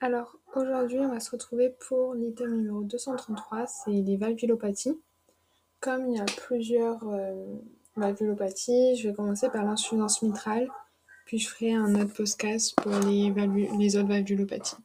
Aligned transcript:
Alors 0.00 0.36
aujourd'hui, 0.54 0.98
on 0.98 1.08
va 1.08 1.20
se 1.20 1.30
retrouver 1.30 1.70
pour 1.88 2.14
l'item 2.14 2.54
numéro 2.54 2.82
233, 2.82 3.66
c'est 3.66 3.90
les 3.90 4.16
valvulopathies. 4.16 5.00
Comme 5.80 6.10
il 6.10 6.16
y 6.16 6.20
a 6.20 6.24
plusieurs 6.24 7.06
euh, 7.08 7.56
valvulopathies, 7.96 8.96
je 8.96 9.08
vais 9.08 9.14
commencer 9.14 9.48
par 9.48 9.64
l'insuffisance 9.64 10.22
mitrale, 10.22 10.68
puis 11.26 11.38
je 11.38 11.48
ferai 11.48 11.72
un 11.72 11.94
autre 11.94 12.12
podcast 12.12 12.74
pour 12.76 12.92
les, 13.06 13.32
les 13.78 13.96
autres 13.96 14.08
valvulopathies. 14.08 14.76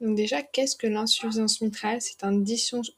Donc 0.00 0.16
déjà, 0.16 0.42
qu'est-ce 0.42 0.76
que 0.76 0.88
l'insuffisance 0.88 1.60
mitrale? 1.60 2.00
C'est 2.00 2.24
un 2.24 2.32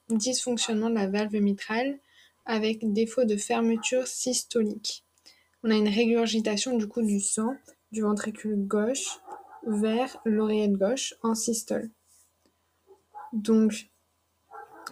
dysfonctionnement 0.08 0.88
de 0.88 0.94
la 0.94 1.06
valve 1.06 1.36
mitrale 1.36 1.98
avec 2.46 2.92
défaut 2.92 3.24
de 3.24 3.36
fermeture 3.36 4.06
systolique. 4.06 5.04
On 5.62 5.70
a 5.70 5.74
une 5.74 5.88
régurgitation 5.88 6.76
du 6.76 6.88
coup 6.88 7.02
du 7.02 7.20
sang 7.20 7.54
du 7.92 8.02
ventricule 8.02 8.56
gauche 8.66 9.20
vers 9.66 10.20
l'oreillette 10.24 10.72
gauche 10.72 11.14
en 11.22 11.34
systole. 11.34 11.90
Donc, 13.32 13.90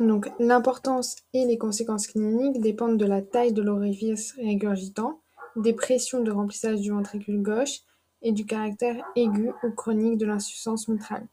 donc 0.01 0.31
l'importance 0.39 1.17
et 1.33 1.47
les 1.47 1.59
conséquences 1.59 2.07
cliniques 2.07 2.61
dépendent 2.61 2.99
de 2.99 3.07
la 3.07 3.23
taille 3.23 3.53
de 3.53 3.63
l'orifice 3.63 4.35
régurgitant, 4.37 5.21
des 5.57 5.75
pressions 5.75 6.23
de 6.23 6.31
remplissage 6.31 6.81
du 6.81 6.91
ventricule 6.91 7.43
gauche 7.43 7.81
et 8.23 8.33
du 8.33 8.47
caractère 8.47 9.05
aigu 9.17 9.53
ou 9.63 9.71
chronique 9.71 10.19
de 10.19 10.27
l'insuffisance 10.27 10.89
mitrale. 10.89 11.27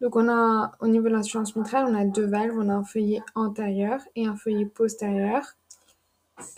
Donc 0.00 0.16
on 0.16 0.28
a 0.28 0.72
au 0.80 0.88
niveau 0.88 1.04
de 1.04 1.12
l'insuffisance 1.12 1.54
mitrale, 1.54 1.86
on 1.88 1.94
a 1.94 2.04
deux 2.04 2.26
valves, 2.26 2.58
on 2.58 2.68
a 2.68 2.74
un 2.74 2.84
feuillet 2.84 3.22
antérieur 3.36 4.00
et 4.16 4.26
un 4.26 4.34
feuillet 4.34 4.66
postérieur. 4.66 5.44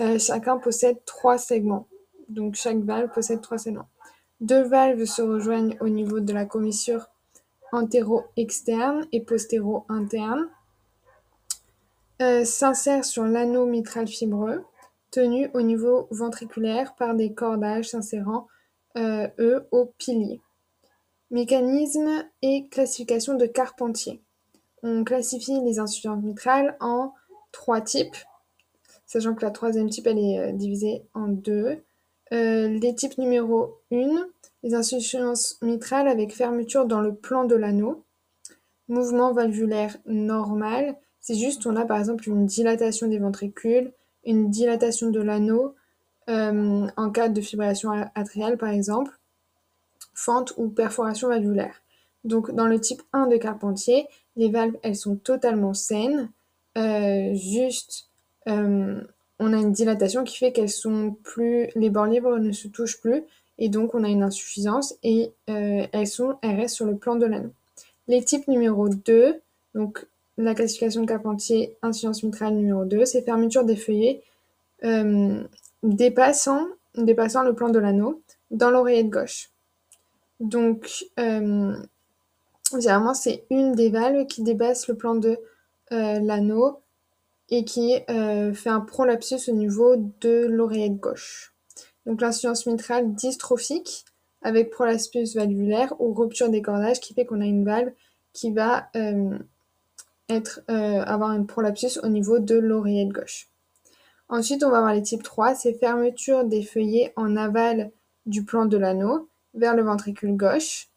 Euh, 0.01 0.18
chacun 0.18 0.56
possède 0.56 1.04
trois 1.04 1.37
segments. 1.37 1.87
Donc 2.29 2.54
chaque 2.54 2.79
valve 2.79 3.10
possède 3.12 3.43
trois 3.43 3.59
segments. 3.59 3.88
Deux 4.41 4.62
valves 4.62 5.05
se 5.05 5.23
rejoignent 5.23 5.77
au 5.80 5.88
niveau 5.88 6.20
de 6.20 6.33
la 6.33 6.45
commissure 6.45 7.09
antéro-externe 7.73 9.07
et 9.12 9.20
postéro-interne, 9.20 10.49
euh, 12.23 12.45
s'insèrent 12.45 13.05
sur 13.05 13.24
l'anneau 13.24 13.66
mitral 13.66 14.07
fibreux, 14.07 14.65
tenu 15.10 15.51
au 15.55 15.62
niveau 15.62 16.07
ventriculaire 16.10 16.95
par 16.95 17.15
des 17.15 17.35
cordages 17.35 17.90
s'insérant, 17.90 18.46
euh, 18.96 19.29
eux, 19.38 19.66
au 19.73 19.87
pilier. 19.99 20.40
Mécanisme 21.30 22.24
et 22.43 22.68
classification 22.68 23.35
de 23.35 23.46
Carpentier. 23.46 24.23
On 24.82 25.02
classifie 25.02 25.60
les 25.62 25.80
insuffisances 25.80 26.23
mitrales 26.23 26.77
en 26.80 27.12
trois 27.51 27.80
types, 27.80 28.16
sachant 29.07 29.35
que 29.35 29.45
la 29.45 29.51
troisième 29.51 29.90
type 29.90 30.07
est 30.07 30.38
euh, 30.38 30.52
divisée 30.52 31.05
en 31.15 31.27
deux. 31.27 31.82
Euh, 32.35 32.66
les 32.68 32.95
types 32.95 33.16
numéro 33.18 33.79
1, 33.93 34.27
les 34.65 34.74
insuffisances 34.74 35.57
mitrales 35.63 36.09
avec 36.09 36.35
fermeture 36.35 36.85
dans 36.85 37.01
le 37.01 37.15
plan 37.15 37.45
de 37.45 37.54
l'anneau. 37.54 38.02
Mouvement 38.88 39.32
valvulaire 39.32 39.96
normal, 40.07 40.96
c'est 41.21 41.37
juste 41.37 41.66
on 41.66 41.77
a 41.77 41.85
par 41.85 41.99
exemple 41.99 42.29
une 42.29 42.45
dilatation 42.45 43.07
des 43.07 43.18
ventricules, 43.18 43.93
une 44.24 44.51
dilatation 44.51 45.10
de 45.10 45.21
l'anneau 45.21 45.74
euh, 46.29 46.87
en 46.96 47.10
cas 47.10 47.29
de 47.29 47.40
fibrillation 47.40 47.90
atriale 48.15 48.59
par 48.59 48.71
exemple, 48.71 49.12
fente 50.12 50.55
ou 50.57 50.68
perforation 50.68 51.29
valvulaire. 51.29 51.82
Donc 52.24 52.51
dans 52.51 52.66
le 52.66 52.80
type 52.80 53.02
1 53.12 53.29
de 53.29 53.37
Carpentier, 53.37 54.09
les 54.37 54.51
valves 54.51 54.77
elles 54.82 54.96
sont 54.96 55.16
totalement 55.16 55.73
saines, 55.73 56.30
euh, 56.77 57.32
juste 57.35 58.10
on 59.38 59.52
a 59.52 59.57
une 59.57 59.73
dilatation 59.73 60.24
qui 60.24 60.38
fait 60.38 60.52
qu'elles 60.52 60.71
sont 60.71 61.16
plus, 61.23 61.68
les 61.74 61.90
bords 61.90 62.07
libres 62.07 62.38
ne 62.38 62.52
se 62.52 62.68
touchent 62.68 63.01
plus 63.01 63.24
et 63.59 63.68
donc 63.68 63.95
on 63.95 64.04
a 64.04 64.09
une 64.09 64.22
insuffisance 64.22 64.94
et 65.03 65.32
euh, 65.50 65.87
elles, 65.93 66.06
sont, 66.06 66.37
elles 66.43 66.56
restent 66.56 66.77
sur 66.77 66.87
le 66.87 66.97
plan 66.97 67.16
de 67.16 67.27
l'anneau. 67.27 67.53
Les 68.09 68.22
types 68.22 68.49
numéro 68.49 68.88
2, 68.88 69.41
donc 69.75 70.06
la 70.37 70.55
classification 70.55 71.03
de 71.03 71.06
Carpentier, 71.06 71.77
insuffisance 71.82 72.22
mitrale 72.22 72.55
numéro 72.55 72.84
2, 72.84 73.05
c'est 73.05 73.22
fermeture 73.22 73.65
des 73.65 73.77
feuillets 73.77 74.22
euh, 74.84 75.43
dépassant, 75.83 76.66
dépassant 76.97 77.43
le 77.43 77.55
plan 77.55 77.71
de 77.71 77.78
l'anneau 77.78 78.22
dans 78.51 78.71
l'oreillette 78.71 79.11
gauche. 79.11 79.51
Donc, 80.41 81.06
euh, 81.19 81.77
généralement, 82.72 83.15
c'est 83.15 83.45
une 83.51 83.75
des 83.75 83.91
valves 83.91 84.27
qui 84.27 84.43
dépasse 84.43 84.89
le 84.89 84.97
plan 84.97 85.15
de 85.15 85.39
l'anneau 85.91 86.81
et 87.50 87.65
qui 87.65 87.99
euh, 88.10 88.53
fait 88.55 88.71
un 88.71 88.81
prolapsus 88.81 89.49
au 89.49 89.53
niveau 89.53 89.97
de 90.21 90.47
l'oreillette 90.47 90.97
gauche. 90.97 91.55
Donc 92.06 92.21
l'insuffisance 92.21 92.66
mitrale 92.66 93.15
dystrophique 93.15 94.05
avec 94.43 94.71
prolapsus 94.71 95.34
valvulaire 95.34 95.94
ou 96.00 96.12
rupture 96.12 96.50
des 96.50 96.62
cordages 96.62 97.00
qui 97.00 97.15
fait 97.15 97.25
qu'on 97.25 97.41
a 97.41 97.47
une 97.47 97.65
valve 97.65 97.93
qui 98.33 98.50
va 98.50 98.88
euh, 98.97 99.38
être, 100.28 100.60
euh, 100.71 101.00
avoir 101.03 101.31
un 101.31 101.44
prolapsus 101.44 101.99
au 102.03 102.09
niveau 102.09 102.38
de 102.38 102.56
l'oreillette 102.56 103.10
gauche. 103.10 103.49
Ensuite, 104.28 104.65
on 104.65 104.71
va 104.71 104.78
avoir 104.78 104.94
les 104.94 105.03
types 105.03 105.22
3, 105.22 105.54
c'est 105.54 105.75
fermeture 105.75 106.44
des 106.44 106.62
feuillets 106.62 107.12
en 107.16 107.37
aval 107.37 107.91
du 108.27 108.44
plan 108.44 108.65
de 108.65 108.77
l'anneau 108.77 109.28
vers 109.53 109.77
le 109.77 109.83
ventricule 109.83 110.37
gauche 110.37 110.88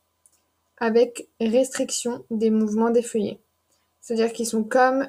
avec 0.80 1.28
restriction 1.40 2.24
des 2.32 2.52
mouvements 2.52 2.90
des 2.90 3.02
feuillets. 3.02 3.40
C'est-à-dire 4.00 4.32
qu'ils 4.32 4.48
sont 4.48 4.64
comme 4.64 5.08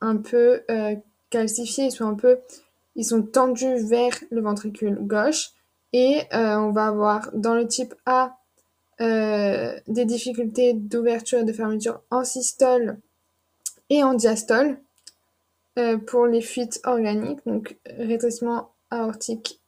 un 0.00 0.16
peu 0.16 0.62
euh, 0.70 0.96
calcifiés, 1.30 1.86
ils 1.86 1.92
sont 1.92 2.06
un 2.06 2.14
peu, 2.14 2.38
ils 2.96 3.04
sont 3.04 3.22
tendus 3.22 3.76
vers 3.76 4.14
le 4.30 4.40
ventricule 4.40 4.98
gauche. 5.00 5.50
Et 5.92 6.20
euh, 6.34 6.56
on 6.56 6.70
va 6.72 6.86
avoir 6.86 7.30
dans 7.32 7.54
le 7.54 7.66
type 7.66 7.94
A 8.04 8.36
euh, 9.00 9.78
des 9.86 10.04
difficultés 10.04 10.74
d'ouverture 10.74 11.38
et 11.38 11.44
de 11.44 11.52
fermeture 11.52 12.02
en 12.10 12.24
systole 12.24 12.98
et 13.90 14.04
en 14.04 14.14
diastole 14.14 14.78
pour 16.08 16.26
les 16.26 16.40
fuites 16.40 16.80
organiques, 16.82 17.38
donc 17.46 17.76
rétrécissement 17.86 18.72
aortique 18.90 19.60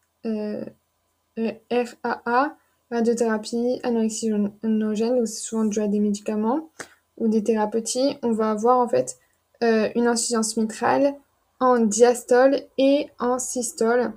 RAA, 1.36 2.56
radiothérapie, 2.90 3.78
anorexie 3.84 4.30
donc 4.30 4.52
c'est 4.60 5.42
souvent 5.42 5.64
dû 5.66 5.78
à 5.78 5.86
des 5.86 6.00
médicaments 6.00 6.68
ou 7.16 7.28
des 7.28 7.44
thérapeutiques. 7.44 8.18
On 8.24 8.32
va 8.32 8.50
avoir 8.50 8.80
en 8.80 8.88
fait 8.88 9.19
euh, 9.62 9.90
une 9.94 10.06
insuffisance 10.06 10.56
mitrale 10.56 11.14
en 11.60 11.78
diastole 11.78 12.62
et 12.78 13.08
en 13.18 13.38
systole 13.38 14.14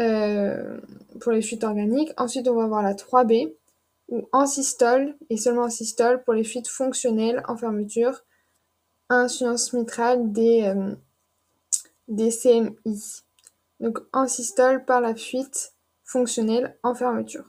euh, 0.00 0.80
pour 1.20 1.32
les 1.32 1.42
fuites 1.42 1.64
organiques. 1.64 2.12
Ensuite, 2.16 2.48
on 2.48 2.56
va 2.56 2.64
avoir 2.64 2.82
la 2.82 2.94
3B, 2.94 3.54
ou 4.08 4.28
en 4.32 4.46
systole 4.46 5.16
et 5.30 5.36
seulement 5.36 5.64
en 5.64 5.70
systole 5.70 6.22
pour 6.22 6.34
les 6.34 6.44
fuites 6.44 6.68
fonctionnelles 6.68 7.42
en 7.48 7.56
fermeture. 7.56 8.24
Insuffisance 9.08 9.72
mitrale 9.72 10.32
des, 10.32 10.62
euh, 10.64 10.94
des 12.08 12.30
CMI. 12.30 13.22
Donc 13.80 13.98
en 14.12 14.26
systole 14.26 14.84
par 14.84 15.00
la 15.00 15.14
fuite 15.14 15.74
fonctionnelle 16.04 16.76
en 16.82 16.94
fermeture. 16.94 17.44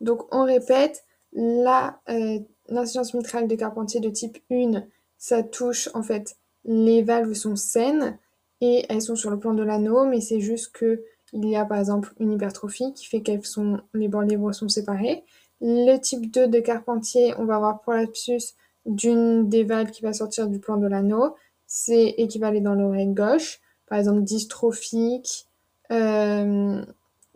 Donc 0.00 0.22
on 0.34 0.44
répète, 0.44 1.04
l'insuffisance 1.32 3.14
mitrale 3.14 3.46
de 3.46 3.54
Carpentier 3.54 4.00
de 4.00 4.10
type 4.10 4.38
1 4.50 4.82
ça 5.20 5.44
touche 5.44 5.88
en 5.94 6.02
fait 6.02 6.34
les 6.64 7.02
valves 7.02 7.34
sont 7.34 7.56
saines 7.56 8.18
et 8.60 8.84
elles 8.88 9.02
sont 9.02 9.16
sur 9.16 9.30
le 9.30 9.38
plan 9.38 9.54
de 9.54 9.62
l'anneau, 9.62 10.04
mais 10.04 10.20
c'est 10.20 10.40
juste 10.40 10.72
que 10.72 11.02
il 11.32 11.48
y 11.48 11.56
a 11.56 11.64
par 11.64 11.78
exemple 11.78 12.12
une 12.18 12.32
hypertrophie 12.32 12.92
qui 12.92 13.06
fait 13.06 13.20
qu'elles 13.20 13.46
sont 13.46 13.80
les 13.94 14.08
bords 14.08 14.22
libres 14.22 14.52
sont 14.52 14.68
séparés. 14.68 15.22
Le 15.60 15.96
type 15.98 16.30
2 16.30 16.48
de 16.48 16.58
Carpentier, 16.58 17.34
on 17.38 17.44
va 17.44 17.56
avoir 17.56 17.80
prolapsus 17.80 18.54
d'une 18.84 19.48
des 19.48 19.62
valves 19.62 19.90
qui 19.90 20.02
va 20.02 20.12
sortir 20.12 20.48
du 20.48 20.58
plan 20.58 20.76
de 20.76 20.88
l'anneau, 20.88 21.36
c'est 21.66 22.14
équivalent 22.18 22.60
dans 22.60 22.74
l'oreille 22.74 23.12
gauche, 23.12 23.60
par 23.86 23.98
exemple 23.98 24.22
dystrophique 24.22 25.46
euh, 25.92 26.82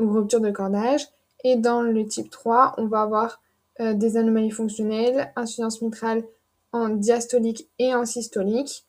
ou 0.01 0.13
rupture 0.13 0.41
de 0.41 0.51
cordage. 0.51 1.07
Et 1.45 1.57
dans 1.57 1.83
le 1.83 2.07
type 2.07 2.31
3, 2.31 2.75
on 2.79 2.87
va 2.87 3.03
avoir 3.03 3.41
euh, 3.81 3.93
des 3.95 4.17
anomalies 4.17 4.51
fonctionnelles, 4.51 5.31
insuffisance 5.37 5.83
mitrale 5.83 6.25
en 6.75 6.89
diastolique 6.89 7.69
et 7.79 7.95
en 7.95 8.05
systolique. 8.05 8.85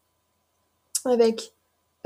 Avec, 1.06 1.54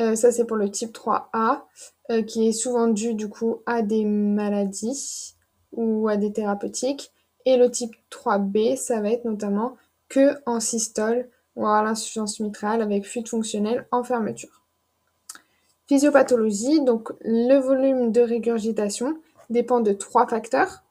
euh, 0.01 0.15
ça 0.15 0.31
c'est 0.31 0.43
pour 0.43 0.57
le 0.57 0.69
type 0.69 0.93
3A, 0.93 1.63
euh, 2.11 2.21
qui 2.21 2.47
est 2.47 2.51
souvent 2.51 2.87
dû 2.87 3.13
du 3.13 3.29
coup 3.29 3.61
à 3.65 3.81
des 3.81 4.03
maladies 4.03 5.35
ou 5.71 6.09
à 6.09 6.17
des 6.17 6.33
thérapeutiques. 6.33 7.11
Et 7.45 7.55
le 7.55 7.71
type 7.71 7.95
3B, 8.11 8.75
ça 8.75 8.99
va 8.99 9.09
être 9.09 9.23
notamment 9.23 9.77
que 10.09 10.37
en 10.45 10.59
systole 10.59 11.29
ou 11.55 11.65
à 11.65 11.81
l'insuffisance 11.81 12.41
mitrale 12.41 12.81
avec 12.81 13.05
fuite 13.05 13.29
fonctionnelle 13.29 13.87
en 13.91 14.03
fermeture. 14.03 14.61
Physiopathologie, 15.87 16.81
donc 16.81 17.09
le 17.21 17.57
volume 17.57 18.11
de 18.11 18.21
régurgitation 18.21 19.17
dépend 19.49 19.79
de 19.79 19.93
trois 19.93 20.27
facteurs. 20.27 20.83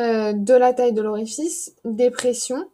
Euh, 0.00 0.34
de 0.34 0.54
la 0.54 0.72
taille 0.72 0.92
de 0.92 1.02
l'orifice, 1.02 1.74
des 1.84 2.10
pressions 2.10 2.68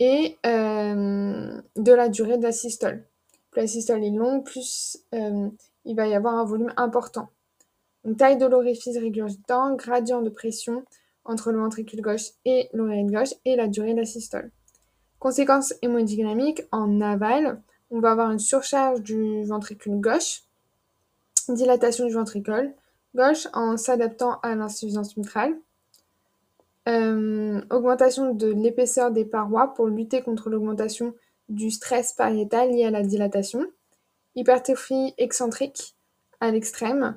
et 0.00 0.38
euh, 0.46 1.60
de 1.76 1.92
la 1.92 2.08
durée 2.08 2.38
de 2.38 2.42
la 2.42 2.52
systole. 2.52 3.04
Plus 3.50 3.60
la 3.62 3.66
systole 3.66 4.04
est 4.04 4.10
longue, 4.10 4.44
plus 4.44 4.98
euh, 5.14 5.48
il 5.84 5.96
va 5.96 6.06
y 6.06 6.14
avoir 6.14 6.34
un 6.34 6.44
volume 6.44 6.72
important. 6.76 7.28
Donc, 8.04 8.16
taille 8.16 8.36
de 8.36 8.46
l'orifice 8.46 8.96
régurgitant, 8.96 9.74
gradient 9.74 10.22
de 10.22 10.30
pression 10.30 10.84
entre 11.24 11.50
le 11.52 11.58
ventricule 11.58 12.00
gauche 12.00 12.30
et 12.44 12.68
l'oreillette 12.72 13.10
gauche 13.10 13.34
et 13.44 13.56
la 13.56 13.68
durée 13.68 13.92
de 13.92 14.00
la 14.00 14.06
systole. 14.06 14.50
Conséquences 15.18 15.74
hémodynamiques 15.82 16.62
en 16.70 17.00
aval, 17.00 17.60
on 17.90 18.00
va 18.00 18.12
avoir 18.12 18.30
une 18.30 18.38
surcharge 18.38 19.02
du 19.02 19.44
ventricule 19.44 20.00
gauche, 20.00 20.42
dilatation 21.48 22.06
du 22.06 22.12
ventricule 22.12 22.74
gauche 23.14 23.48
en 23.52 23.76
s'adaptant 23.76 24.38
à 24.40 24.54
l'insuffisance 24.54 25.16
mitrale, 25.16 25.56
euh, 26.88 27.60
augmentation 27.70 28.32
de 28.32 28.48
l'épaisseur 28.48 29.10
des 29.10 29.24
parois 29.24 29.74
pour 29.74 29.86
lutter 29.86 30.22
contre 30.22 30.48
l'augmentation 30.48 31.14
du 31.48 31.70
stress 31.70 32.12
pariétal 32.12 32.70
lié 32.70 32.84
à 32.84 32.90
la 32.90 33.02
dilatation, 33.02 33.66
hypertrophie 34.34 35.14
excentrique 35.18 35.94
à 36.40 36.50
l'extrême, 36.50 37.16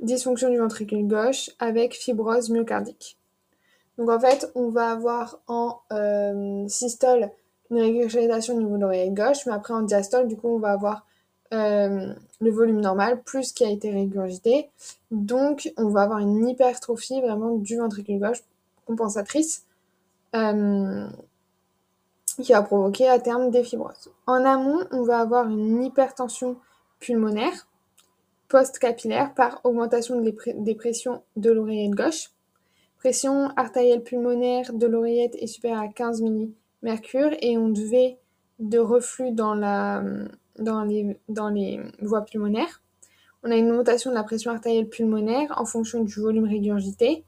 dysfonction 0.00 0.50
du 0.50 0.58
ventricule 0.58 1.06
gauche 1.06 1.50
avec 1.58 1.94
fibrose 1.94 2.50
myocardique. 2.50 3.16
Donc 3.98 4.10
en 4.10 4.18
fait, 4.18 4.50
on 4.54 4.70
va 4.70 4.90
avoir 4.90 5.40
en 5.46 5.78
euh, 5.92 6.66
systole 6.68 7.30
une 7.70 7.80
régurgitation 7.80 8.56
au 8.56 8.58
niveau 8.58 8.76
de 8.76 8.82
l'oreille 8.82 9.10
gauche, 9.10 9.46
mais 9.46 9.52
après 9.52 9.74
en 9.74 9.82
diastole, 9.82 10.28
du 10.28 10.36
coup, 10.36 10.48
on 10.48 10.58
va 10.58 10.72
avoir 10.72 11.06
euh, 11.54 12.12
le 12.40 12.50
volume 12.50 12.80
normal 12.80 13.22
plus 13.22 13.52
qui 13.52 13.64
a 13.64 13.70
été 13.70 13.90
régurgité. 13.90 14.70
Donc, 15.10 15.72
on 15.76 15.88
va 15.88 16.02
avoir 16.02 16.18
une 16.18 16.48
hypertrophie 16.48 17.20
vraiment 17.20 17.56
du 17.56 17.76
ventricule 17.76 18.18
gauche 18.18 18.42
euh, 20.34 21.06
qui 22.40 22.52
va 22.52 22.62
provoquer 22.62 23.08
à 23.08 23.18
terme 23.18 23.50
des 23.50 23.64
fibroses. 23.64 24.10
En 24.26 24.44
amont, 24.44 24.84
on 24.90 25.02
va 25.02 25.20
avoir 25.20 25.48
une 25.48 25.82
hypertension 25.82 26.56
pulmonaire 26.98 27.66
post-capillaire 28.52 29.32
par 29.32 29.62
augmentation 29.64 30.20
des 30.20 30.74
pressions 30.74 31.22
de 31.36 31.50
l'oreillette 31.50 31.94
gauche. 31.94 32.30
Pression 32.98 33.48
artérielle 33.56 34.02
pulmonaire 34.02 34.74
de 34.74 34.86
l'oreillette 34.86 35.34
est 35.36 35.46
supérieure 35.46 35.80
à 35.80 35.88
15 35.88 36.20
mm 36.20 36.52
et 37.40 37.56
on 37.56 37.70
devait 37.70 38.18
de 38.58 38.78
reflux 38.78 39.32
dans, 39.32 39.54
les, 40.84 41.18
dans 41.28 41.48
les 41.48 41.80
voies 42.02 42.24
pulmonaires. 42.26 42.82
On 43.42 43.50
a 43.50 43.56
une 43.56 43.70
augmentation 43.70 44.10
de 44.10 44.16
la 44.16 44.22
pression 44.22 44.52
artérielle 44.52 44.88
pulmonaire 44.88 45.52
en 45.56 45.64
fonction 45.64 46.04
du 46.04 46.20
volume 46.20 46.44
régurgité. 46.44 47.24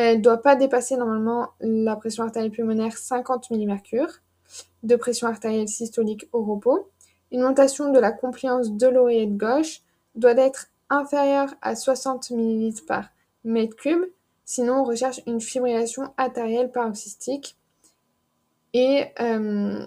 Elle 0.00 0.18
ne 0.18 0.22
doit 0.22 0.40
pas 0.40 0.54
dépasser 0.54 0.96
normalement 0.96 1.48
la 1.58 1.96
pression 1.96 2.22
artérielle 2.22 2.52
pulmonaire 2.52 2.96
50 2.96 3.50
mm 3.50 3.78
de 4.84 4.94
pression 4.94 5.26
artérielle 5.26 5.66
systolique 5.66 6.28
au 6.32 6.44
repos. 6.44 6.88
Une 7.32 7.40
augmentation 7.40 7.90
de 7.90 7.98
la 7.98 8.12
compliance 8.12 8.70
de 8.70 8.86
l'oreillette 8.86 9.36
gauche 9.36 9.80
doit 10.14 10.36
être 10.36 10.68
inférieure 10.88 11.52
à 11.62 11.74
60 11.74 12.30
ml 12.30 12.84
par 12.86 13.08
mètre 13.42 13.74
cube, 13.74 14.04
sinon 14.44 14.82
on 14.82 14.84
recherche 14.84 15.20
une 15.26 15.40
fibrillation 15.40 16.14
artérielle 16.16 16.70
paroxystique 16.70 17.56
et 18.74 19.06
euh, 19.18 19.84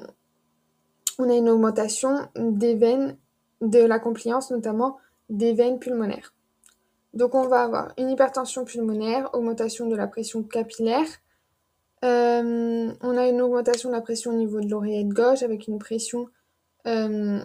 on 1.20 1.30
a 1.30 1.34
une 1.34 1.48
augmentation 1.48 2.28
des 2.36 2.76
veines, 2.76 3.16
de 3.62 3.80
la 3.80 3.98
compliance 3.98 4.52
notamment 4.52 4.98
des 5.30 5.54
veines 5.54 5.80
pulmonaires. 5.80 6.34
Donc 7.14 7.36
on 7.36 7.48
va 7.48 7.64
avoir 7.64 7.94
une 7.98 8.10
hypertension 8.10 8.64
pulmonaire, 8.66 9.30
augmentation 9.34 9.88
de 9.88 9.96
la 9.96 10.08
pression 10.08 10.44
capillaire. 10.44 11.08
Euh, 12.04 12.92
on 13.02 13.18
a 13.18 13.28
une 13.28 13.42
augmentation 13.42 13.90
de 13.90 13.96
la 13.96 14.02
pression 14.02 14.32
au 14.32 14.36
niveau 14.36 14.60
de 14.60 14.70
l'oreillette 14.70 15.10
gauche 15.10 15.44
avec 15.44 15.68
une 15.68 15.78
pression 15.78 16.30
euh, 16.88 17.44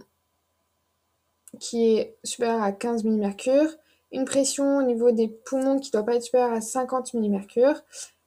qui 1.58 1.96
est 1.96 2.16
supérieure 2.24 2.62
à 2.62 2.72
15 2.72 3.04
mm 3.04 3.32
Une 4.12 4.24
pression 4.24 4.78
au 4.78 4.82
niveau 4.82 5.10
des 5.10 5.28
poumons 5.28 5.78
qui 5.78 5.88
ne 5.88 5.92
doit 5.92 6.04
pas 6.04 6.14
être 6.14 6.22
supérieure 6.22 6.52
à 6.52 6.60
50 6.60 7.14
mm 7.14 7.40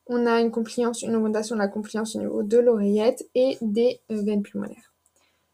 on 0.10 0.26
a 0.26 0.42
une 0.42 0.52
compliance, 0.52 1.04
une 1.04 1.16
augmentation 1.16 1.56
de 1.56 1.62
la 1.62 1.68
compliance 1.68 2.16
au 2.16 2.20
niveau 2.20 2.44
de 2.44 2.58
l'oreillette 2.58 3.30
et 3.36 3.58
des 3.62 4.02
euh, 4.12 4.22
veines 4.24 4.42
pulmonaires. 4.42 4.94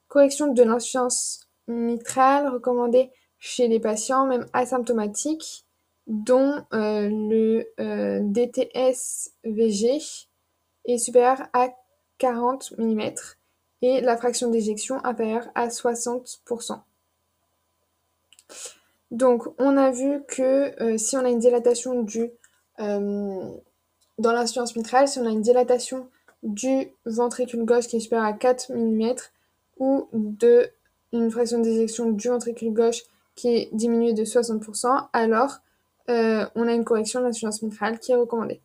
Correction 0.08 0.54
de 0.54 0.64
l'insuffisance 0.64 1.50
mitrale 1.68 2.48
recommandée 2.48 3.12
chez 3.38 3.68
les 3.68 3.82
patients, 3.82 4.26
même 4.26 4.46
asymptomatiques, 4.54 5.65
dont 6.08 6.64
euh, 6.74 7.10
le 7.10 7.68
euh, 7.80 8.20
DTS-VG 8.24 10.02
est 10.86 10.98
supérieur 10.98 11.42
à 11.54 11.70
40 12.20 12.74
mm 12.78 13.14
et 13.82 14.02
la 14.02 14.18
fraction 14.18 14.50
d'éjection 14.50 15.04
inférieure 15.04 15.48
à 15.56 15.68
60%. 15.68 16.80
Donc, 19.12 19.44
on 19.60 19.78
a 19.78 19.92
vu 19.92 20.24
que 20.28 20.98
si 20.98 21.16
on 21.18 21.26
a 21.26 21.30
une 21.30 21.40
dilatation 21.40 22.04
du 22.04 22.32
dans 24.18 24.32
l'insuffisance 24.32 24.76
mitrale, 24.76 25.08
si 25.08 25.20
on 25.20 25.26
a 25.26 25.30
une 25.30 25.42
dilatation 25.42 26.08
du 26.44 26.90
ventricule 27.06 27.66
gauche 27.66 27.88
qui 27.88 27.98
est 27.98 28.00
supérieure 28.00 28.28
à 28.28 28.34
4 28.34 28.72
mm 28.72 29.16
ou 29.80 30.08
de 30.14 30.70
une 31.12 31.32
fraction 31.32 31.60
d'éjection 31.60 32.12
du 32.12 32.28
ventricule 32.28 32.74
gauche 32.74 33.04
qui 33.36 33.50
est 33.50 33.70
diminuée 33.74 34.14
de 34.14 34.24
60%, 34.24 35.08
alors 35.12 35.60
euh, 36.10 36.46
on 36.56 36.68
a 36.68 36.74
une 36.74 36.84
correction 36.84 37.20
de 37.20 37.26
l'insuffisance 37.26 37.62
mitrale 37.62 38.00
qui 38.00 38.12
est 38.12 38.16
recommandée. 38.16 38.62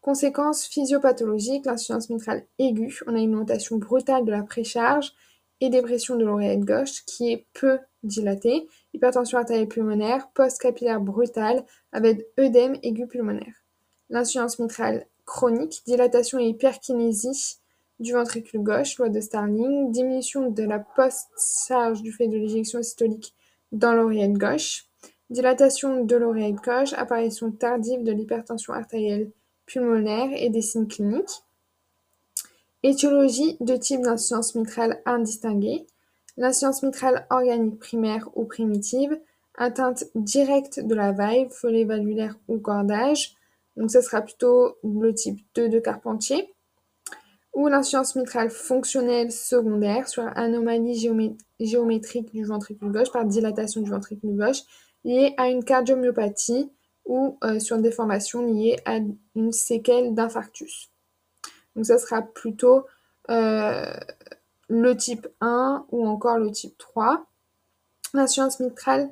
Conséquences 0.00 0.66
physiopathologiques, 0.66 1.66
l'insuffisance 1.66 2.08
mitrale 2.08 2.46
aiguë, 2.58 3.00
on 3.06 3.14
a 3.14 3.18
une 3.18 3.34
augmentation 3.34 3.76
brutale 3.76 4.24
de 4.24 4.30
la 4.30 4.42
précharge 4.42 5.12
et 5.60 5.70
des 5.70 5.82
pressions 5.82 6.16
de 6.16 6.24
l'oreillette 6.24 6.64
gauche 6.64 7.04
qui 7.04 7.32
est 7.32 7.46
peu 7.52 7.78
dilatée, 8.02 8.68
hypertension 8.94 9.38
artérielle 9.38 9.68
pulmonaire, 9.68 10.28
post-capillaire 10.34 11.00
brutale 11.00 11.64
avec 11.92 12.26
œdème 12.38 12.76
aigu 12.82 13.06
pulmonaire. 13.06 13.64
L'insuffisance 14.08 14.58
mitrale 14.58 15.06
chronique, 15.26 15.82
dilatation 15.86 16.38
et 16.38 16.46
hyperkinésie 16.48 17.58
du 17.98 18.12
ventricule 18.12 18.62
gauche, 18.62 18.96
loi 18.98 19.08
de 19.08 19.20
Starling, 19.20 19.90
diminution 19.90 20.50
de 20.50 20.62
la 20.62 20.78
post-charge 20.78 22.02
du 22.02 22.12
fait 22.12 22.28
de 22.28 22.38
l'éjection 22.38 22.82
systolique 22.82 23.34
dans 23.72 23.92
l'oreillette 23.92 24.38
gauche, 24.38 24.87
dilatation 25.30 26.04
de 26.04 26.16
l'oreillette 26.16 26.62
gauche, 26.64 26.92
apparition 26.94 27.50
tardive 27.50 28.02
de 28.02 28.12
l'hypertension 28.12 28.72
artérielle 28.72 29.30
pulmonaire 29.66 30.30
et 30.32 30.48
des 30.48 30.62
signes 30.62 30.88
cliniques, 30.88 31.42
étiologie 32.82 33.56
de 33.60 33.76
type 33.76 34.02
d'insuffisance 34.02 34.54
mitrale 34.54 35.02
indistinguée, 35.04 35.86
l'insuffisance 36.36 36.82
mitrale 36.82 37.26
organique 37.30 37.78
primaire 37.78 38.28
ou 38.34 38.44
primitive, 38.44 39.18
atteinte 39.56 40.04
directe 40.14 40.80
de 40.80 40.94
la 40.94 41.12
valve, 41.12 41.50
folie 41.50 41.84
valvulaire 41.84 42.38
ou 42.46 42.58
cordage, 42.58 43.34
donc 43.76 43.90
ça 43.90 44.02
sera 44.02 44.22
plutôt 44.22 44.76
le 44.82 45.12
type 45.12 45.40
2 45.54 45.68
de 45.68 45.78
Carpentier, 45.78 46.54
ou 47.52 47.66
l'insuffisance 47.68 48.14
mitrale 48.16 48.50
fonctionnelle 48.50 49.32
secondaire 49.32 50.08
sur 50.08 50.24
anomalie 50.36 50.96
géométrique 51.60 52.32
du 52.32 52.44
ventricule 52.44 52.92
gauche 52.92 53.10
par 53.12 53.24
dilatation 53.24 53.80
du 53.80 53.90
ventricule 53.90 54.36
gauche 54.36 54.62
liée 55.08 55.34
à 55.38 55.48
une 55.48 55.64
cardiomyopathie 55.64 56.70
ou 57.06 57.38
euh, 57.42 57.58
sur 57.58 57.78
des 57.78 57.90
formations 57.90 58.46
liées 58.46 58.76
à 58.84 58.98
une 59.34 59.52
séquelle 59.52 60.14
d'infarctus. 60.14 60.90
Donc 61.74 61.86
ça 61.86 61.98
sera 61.98 62.22
plutôt 62.22 62.84
euh, 63.30 63.92
le 64.68 64.96
type 64.96 65.26
1 65.40 65.86
ou 65.90 66.06
encore 66.06 66.38
le 66.38 66.50
type 66.52 66.76
3. 66.76 67.24
L'insuffisance 68.14 68.60
mitrale 68.60 69.10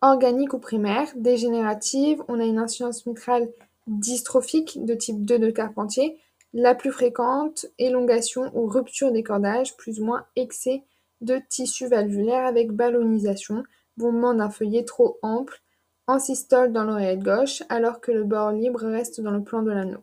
organique 0.00 0.52
ou 0.52 0.58
primaire, 0.58 1.08
dégénérative, 1.14 2.22
on 2.28 2.40
a 2.40 2.44
une 2.44 2.58
insuffisance 2.58 3.06
mitrale 3.06 3.48
dystrophique 3.86 4.84
de 4.84 4.94
type 4.94 5.24
2 5.24 5.38
de 5.38 5.50
Carpentier, 5.50 6.18
la 6.52 6.74
plus 6.74 6.90
fréquente, 6.90 7.66
élongation 7.78 8.50
ou 8.54 8.66
rupture 8.66 9.12
des 9.12 9.22
cordages, 9.22 9.76
plus 9.76 10.00
ou 10.00 10.04
moins 10.04 10.26
excès 10.34 10.82
de 11.20 11.40
tissu 11.48 11.86
valvulaire 11.86 12.44
avec 12.44 12.72
ballonisation, 12.72 13.62
bombement 13.96 14.34
d'un 14.34 14.50
feuillet 14.50 14.84
trop 14.84 15.18
ample, 15.22 15.60
en 16.06 16.18
systole 16.18 16.72
dans 16.72 16.84
l'oreillette 16.84 17.22
gauche, 17.22 17.62
alors 17.68 18.00
que 18.00 18.12
le 18.12 18.24
bord 18.24 18.52
libre 18.52 18.80
reste 18.80 19.20
dans 19.20 19.32
le 19.32 19.42
plan 19.42 19.62
de 19.62 19.70
l'anneau. 19.70 20.00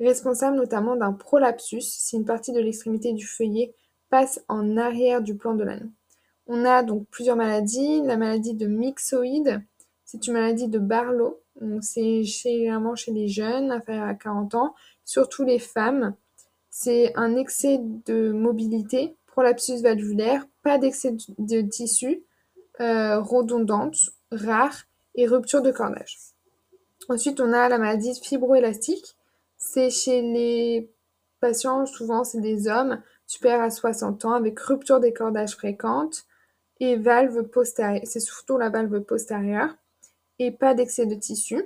Responsable 0.00 0.56
notamment 0.56 0.96
d'un 0.96 1.12
prolapsus 1.12 1.82
si 1.82 2.16
une 2.16 2.24
partie 2.24 2.52
de 2.52 2.60
l'extrémité 2.60 3.12
du 3.12 3.26
feuillet 3.26 3.74
passe 4.08 4.42
en 4.48 4.76
arrière 4.76 5.22
du 5.22 5.36
plan 5.36 5.54
de 5.54 5.64
l'anneau. 5.64 5.90
On 6.46 6.64
a 6.64 6.82
donc 6.82 7.06
plusieurs 7.10 7.36
maladies. 7.36 8.02
La 8.02 8.16
maladie 8.16 8.54
de 8.54 8.66
myxoïde, 8.66 9.62
c'est 10.04 10.26
une 10.26 10.34
maladie 10.34 10.68
de 10.68 10.78
Barlow 10.78 11.44
c'est 11.80 12.24
généralement 12.24 12.94
chez 12.94 13.12
les 13.12 13.28
jeunes, 13.28 13.70
inférieurs 13.70 14.08
à 14.08 14.14
40 14.14 14.54
ans, 14.54 14.74
surtout 15.04 15.44
les 15.44 15.58
femmes. 15.58 16.14
C'est 16.70 17.12
un 17.16 17.36
excès 17.36 17.78
de 17.80 18.32
mobilité, 18.32 19.16
prolapsus 19.26 19.82
valvulaire, 19.82 20.46
pas 20.62 20.78
d'excès 20.78 21.16
de 21.38 21.60
tissu, 21.62 22.22
euh, 22.80 23.20
redondante, 23.20 23.96
rare 24.30 24.84
et 25.14 25.26
rupture 25.26 25.62
de 25.62 25.70
cordage. 25.70 26.18
Ensuite, 27.08 27.40
on 27.40 27.52
a 27.52 27.68
la 27.68 27.78
maladie 27.78 28.18
fibroélastique. 28.20 29.16
C'est 29.56 29.90
chez 29.90 30.22
les 30.22 30.90
patients, 31.40 31.86
souvent 31.86 32.24
c'est 32.24 32.40
des 32.40 32.68
hommes 32.68 33.02
supérieurs 33.26 33.62
à 33.62 33.70
60 33.70 34.24
ans 34.24 34.32
avec 34.32 34.58
rupture 34.60 35.00
des 35.00 35.12
cordages 35.12 35.54
fréquentes 35.54 36.24
et 36.80 36.96
valve 36.96 37.44
postérieure. 37.44 38.02
C'est 38.04 38.20
surtout 38.20 38.58
la 38.58 38.70
valve 38.70 39.00
postérieure 39.00 39.74
et 40.38 40.50
pas 40.50 40.74
d'excès 40.74 41.06
de 41.06 41.14
tissu. 41.14 41.64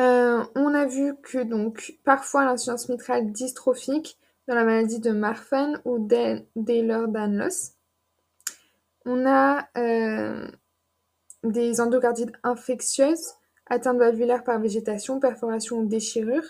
Euh, 0.00 0.44
a 0.82 0.86
vu 0.86 1.14
que 1.22 1.42
donc 1.42 1.98
parfois 2.04 2.44
l'insuffisance 2.44 2.88
mitrale 2.88 3.30
dystrophique 3.30 4.18
dans 4.48 4.54
la 4.54 4.64
maladie 4.64 4.98
de 4.98 5.10
Marfan 5.10 5.74
ou 5.84 5.98
d'Ehlers-Danlos. 6.56 7.74
On 9.04 9.26
a 9.26 9.68
euh, 9.76 10.48
des 11.44 11.80
endocardites 11.80 12.32
infectieuses 12.42 13.34
atteintes 13.66 13.98
valvulaires 13.98 14.44
par 14.44 14.60
végétation, 14.60 15.20
perforation 15.20 15.78
ou 15.78 15.86
déchirure, 15.86 16.44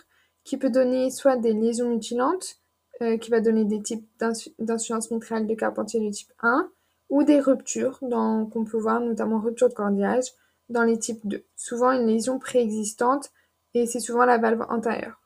qui 0.44 0.56
peut 0.56 0.70
donner 0.70 1.10
soit 1.10 1.36
des 1.36 1.52
lésions 1.52 1.88
mutilantes, 1.88 2.56
euh, 3.00 3.16
qui 3.16 3.30
va 3.30 3.40
donner 3.40 3.64
des 3.64 3.80
types 3.80 4.06
d'insuffisance 4.18 5.10
mitrale 5.10 5.46
de 5.46 5.54
Carpentier 5.54 6.00
de 6.00 6.10
type 6.10 6.32
1, 6.40 6.70
ou 7.10 7.22
des 7.22 7.40
ruptures 7.40 8.00
qu'on 8.00 8.64
peut 8.64 8.78
voir, 8.78 9.00
notamment 9.00 9.38
rupture 9.38 9.68
de 9.68 9.74
cordiage, 9.74 10.24
dans 10.68 10.82
les 10.82 10.98
types 10.98 11.26
2. 11.26 11.44
Souvent 11.56 11.92
une 11.92 12.06
lésion 12.06 12.38
préexistante 12.38 13.30
et 13.74 13.86
c'est 13.86 14.00
souvent 14.00 14.24
la 14.24 14.38
valve 14.38 14.64
antérieure. 14.68 15.20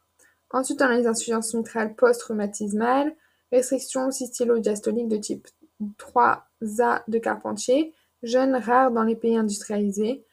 Ensuite, 0.50 0.80
a 0.80 0.97
les 0.97 1.06
insuffisances 1.06 1.54
mitrales 1.54 1.95
post-rhumatismales, 1.95 3.14
restriction 3.52 4.11
cystialo-diastolique 4.11 5.09
de 5.09 5.16
type 5.16 5.49
3A 5.80 7.02
de 7.09 7.18
Carpentier, 7.18 7.95
jeune, 8.23 8.56
rare 8.56 8.90
dans 8.90 9.02
les 9.02 9.16
pays 9.16 9.37
industrialisés, 9.37 10.25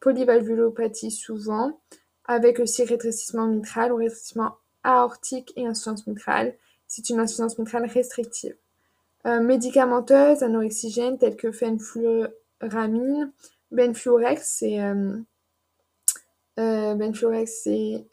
polyvalvulopathie 0.00 1.10
souvent, 1.10 1.80
avec 2.24 2.58
aussi 2.58 2.84
rétrécissement 2.84 3.46
mitral 3.46 3.92
ou 3.92 3.96
rétrécissement 3.96 4.56
aortique 4.82 5.52
et 5.56 5.66
insuffisance 5.66 6.06
mitrale. 6.06 6.54
C'est 6.88 7.08
une 7.10 7.20
insuffisance 7.20 7.58
mitrale 7.58 7.86
restrictive. 7.86 8.56
Euh, 9.26 9.40
médicamenteuses, 9.40 10.42
anorexigènes 10.42 11.18
telles 11.18 11.36
que 11.36 11.50
fenfluramine, 11.50 13.32
benfluorex, 13.72 14.40
c'est 14.58 14.80
euh, 14.80 15.18
euh, 16.60 16.94
benfluorex, 16.94 17.62
c'est 17.64 18.06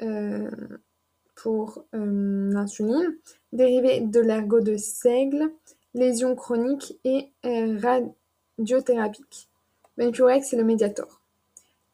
pour 1.36 1.86
l'insuline, 1.92 3.16
dérivé 3.52 4.00
de 4.00 4.20
l'ergot 4.20 4.62
de 4.62 4.78
seigle, 4.78 5.52
lésions 5.94 6.36
chroniques 6.36 7.00
et 7.04 7.32
radiothérapiques. 7.44 9.50
Benfluorex, 9.98 10.48
c'est 10.48 10.58
le 10.58 10.64
médiator. 10.64 11.22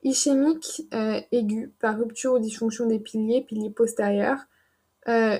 Ischémique 0.03 0.83
aiguë 1.31 1.71
par 1.79 1.97
rupture 1.97 2.33
ou 2.33 2.39
dysfonction 2.39 2.85
des 2.85 2.99
piliers, 2.99 3.41
piliers 3.41 3.69
postérieurs, 3.69 4.45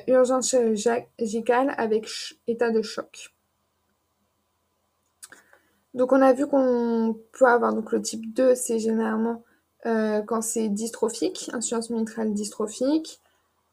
urgence 0.08 0.50
chirurgicale 0.50 1.74
avec 1.78 2.08
état 2.48 2.72
de 2.72 2.82
choc. 2.82 3.34
Donc 5.94 6.12
on 6.12 6.22
a 6.22 6.34
vu 6.34 6.48
qu'on 6.48 7.18
peut 7.32 7.46
avoir 7.46 7.74
donc 7.74 7.92
le 7.92 8.02
type 8.02 8.34
2, 8.34 8.56
c'est 8.56 8.80
généralement 8.80 9.44
euh, 9.86 10.22
quand 10.22 10.42
c'est 10.42 10.70
dystrophique, 10.70 11.50
insuffisance 11.54 11.90
mitrale 11.90 12.34
dystrophique, 12.34 13.22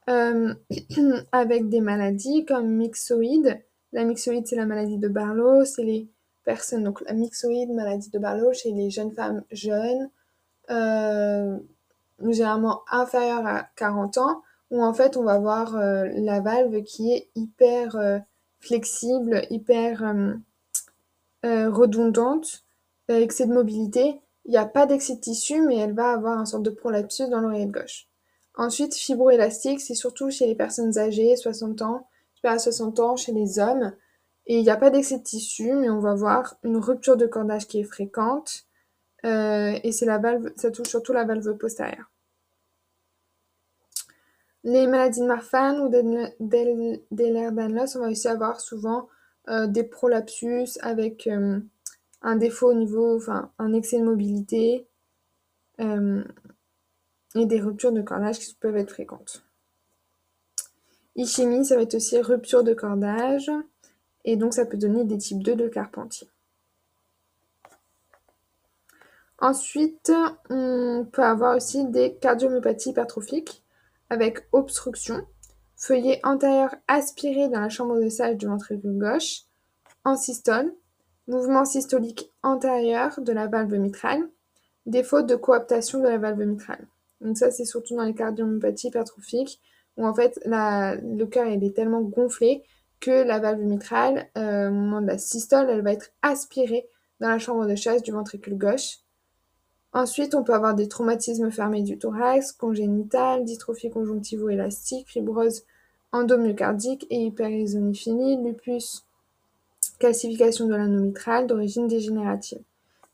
euh, 0.09 0.55
avec 1.33 1.69
des 1.69 1.81
maladies 1.81 2.45
comme 2.45 2.69
myxoïde. 2.69 3.61
La 3.97 4.05
myxoïde, 4.05 4.47
c'est 4.47 4.55
la 4.55 4.67
maladie 4.67 4.99
de 4.99 5.09
Barlow, 5.09 5.65
c'est 5.65 5.83
les 5.83 6.09
personnes, 6.45 6.85
donc 6.85 7.01
la 7.01 7.15
myxoïde, 7.15 7.73
maladie 7.73 8.11
de 8.11 8.21
Barlow, 8.21 8.53
chez 8.53 8.71
les 8.71 8.91
jeunes 8.91 9.11
femmes 9.11 9.43
jeunes, 9.51 10.11
euh, 10.71 11.59
généralement 12.21 12.83
inférieures 12.93 13.45
à 13.45 13.67
40 13.75 14.19
ans, 14.19 14.43
où 14.71 14.85
en 14.85 14.95
fait 14.95 15.17
on 15.17 15.25
va 15.25 15.39
voir 15.39 15.77
la 15.77 16.41
valve 16.41 16.83
qui 16.85 17.13
est 17.13 17.29
hyper 17.35 18.23
flexible, 18.61 19.43
hyper 19.51 20.03
euh, 21.47 21.71
redondante, 21.71 22.65
euh, 23.11 23.21
excès 23.21 23.47
de 23.47 23.53
mobilité. 23.53 24.21
Il 24.47 24.51
n'y 24.51 24.57
a 24.57 24.67
pas 24.67 24.87
d'excès 24.87 25.15
de 25.15 25.21
tissu, 25.21 25.61
mais 25.61 25.77
elle 25.77 25.93
va 25.93 26.11
avoir 26.11 26.39
un 26.39 26.45
sorte 26.45 26.65
de 26.65 26.71
prolapsus 26.71 27.29
dans 27.29 27.41
l'oreillette 27.41 27.71
gauche. 27.71 28.09
Ensuite, 28.57 28.95
fibroélastique, 28.95 29.81
c'est 29.81 29.95
surtout 29.95 30.31
chez 30.31 30.47
les 30.47 30.55
personnes 30.55 30.99
âgées, 30.99 31.37
60 31.37 31.83
ans, 31.83 32.09
à 32.53 32.59
60 32.59 33.01
ans, 33.01 33.17
chez 33.17 33.33
les 33.33 33.59
hommes. 33.59 33.93
Et 34.47 34.59
il 34.59 34.63
n'y 34.63 34.71
a 34.71 34.77
pas 34.77 34.91
d'excès 34.91 35.19
de 35.19 35.23
tissu, 35.23 35.75
mais 35.75 35.91
on 35.91 35.99
va 35.99 36.15
voir 36.15 36.57
une 36.63 36.77
rupture 36.77 37.17
de 37.17 37.27
cordage 37.27 37.67
qui 37.67 37.81
est 37.81 37.85
fréquente. 37.85 38.67
Euh, 39.25 39.79
et 39.83 39.93
c'est 39.93 40.07
la 40.07 40.19
valve, 40.19 40.53
ça 40.57 40.71
touche 40.71 40.89
surtout 40.89 41.13
la 41.13 41.25
valve 41.25 41.57
postérieure. 41.57 42.11
Les 44.63 44.87
maladies 44.87 45.21
de 45.21 45.27
Marfan 45.27 45.81
ou 45.81 45.89
d'Ehlers-Danlos, 45.89 47.97
on 47.97 48.01
va 48.01 48.11
aussi 48.11 48.29
avoir 48.29 48.61
souvent 48.61 49.09
euh, 49.49 49.67
des 49.67 49.85
prolapsus 49.85 50.79
avec 50.81 51.27
euh, 51.27 51.61
un 52.23 52.37
défaut 52.37 52.71
au 52.71 52.75
niveau, 52.75 53.17
enfin 53.17 53.53
un 53.59 53.73
excès 53.73 53.99
de 53.99 54.05
mobilité 54.05 54.87
et 55.79 57.45
des 57.45 57.61
ruptures 57.61 57.93
de 57.93 58.01
cordage 58.01 58.39
qui 58.39 58.55
peuvent 58.55 58.77
être 58.77 58.93
fréquentes. 58.93 59.46
Ischémie, 61.17 61.65
ça 61.65 61.77
va 61.77 61.83
être 61.83 61.95
aussi 61.95 62.21
rupture 62.21 62.63
de 62.63 62.75
cordage 62.75 63.51
et 64.25 64.37
donc 64.37 64.55
ça 64.55 64.67
peut 64.67 64.77
donner 64.77 65.05
des 65.05 65.19
types 65.19 65.43
2 65.43 65.57
de 65.57 65.69
Carpentier. 65.69 66.29
Ensuite, 69.39 70.13
on 70.49 71.07
peut 71.11 71.23
avoir 71.23 71.57
aussi 71.57 71.85
des 71.87 72.15
cardiomyopathies 72.15 72.91
hypertrophiques 72.91 73.63
avec 74.09 74.47
obstruction 74.53 75.27
Feuillet 75.79 76.21
antérieur 76.25 76.75
aspiré 76.89 77.49
dans 77.49 77.61
la 77.61 77.69
chambre 77.69 78.01
de 78.01 78.09
sage 78.09 78.37
du 78.37 78.47
ventricule 78.47 78.99
gauche, 78.99 79.43
en 80.05 80.17
systole, 80.17 80.73
mouvement 81.29 81.67
systolique 81.67 82.33
antérieur 82.43 83.21
de 83.21 83.33
la 83.33 83.47
valve 83.47 83.75
mitrale, 83.75 84.27
défaut 84.87 85.21
de 85.21 85.35
coaptation 85.37 85.99
de 86.01 86.09
la 86.09 86.17
valve 86.17 86.47
mitrale. 86.47 86.87
Donc 87.21 87.37
ça, 87.37 87.51
c'est 87.51 87.67
surtout 87.67 87.95
dans 87.95 88.05
les 88.05 88.15
cardiomyopathies 88.15 88.89
hypertrophiques, 88.89 89.61
où 89.97 90.07
en 90.07 90.15
fait 90.15 90.39
le 90.45 91.25
cœur 91.25 91.47
est 91.47 91.75
tellement 91.75 92.03
gonflé 92.03 92.63
que 93.01 93.11
la 93.11 93.39
valve 93.39 93.61
mitrale, 93.61 94.29
euh, 94.37 94.69
au 94.69 94.73
moment 94.73 95.01
de 95.01 95.07
la 95.07 95.19
systole, 95.19 95.69
elle 95.69 95.83
va 95.83 95.93
être 95.93 96.11
aspirée 96.23 96.89
dans 97.21 97.29
la 97.29 97.39
chambre 97.39 97.67
de 97.67 97.75
chasse 97.75 98.03
du 98.03 98.11
ventricule 98.11 98.57
gauche. 98.57 98.99
Ensuite, 99.93 100.35
on 100.35 100.43
peut 100.43 100.55
avoir 100.55 100.75
des 100.75 100.89
traumatismes 100.89 101.51
fermés 101.51 101.83
du 101.83 101.99
thorax, 101.99 102.53
congénital, 102.53 103.45
dystrophie 103.45 103.91
conjonctivo-élastique, 103.91 105.09
fibrose 105.09 105.65
endomyocardique 106.13 107.07
et 107.11 107.23
hyperisoniphilie, 107.23 108.43
lupus, 108.43 109.05
calcification 109.99 110.67
de 110.67 110.75
l'anneau 110.75 111.01
mitral 111.01 111.47
d'origine 111.47 111.89
dégénérative. 111.89 112.61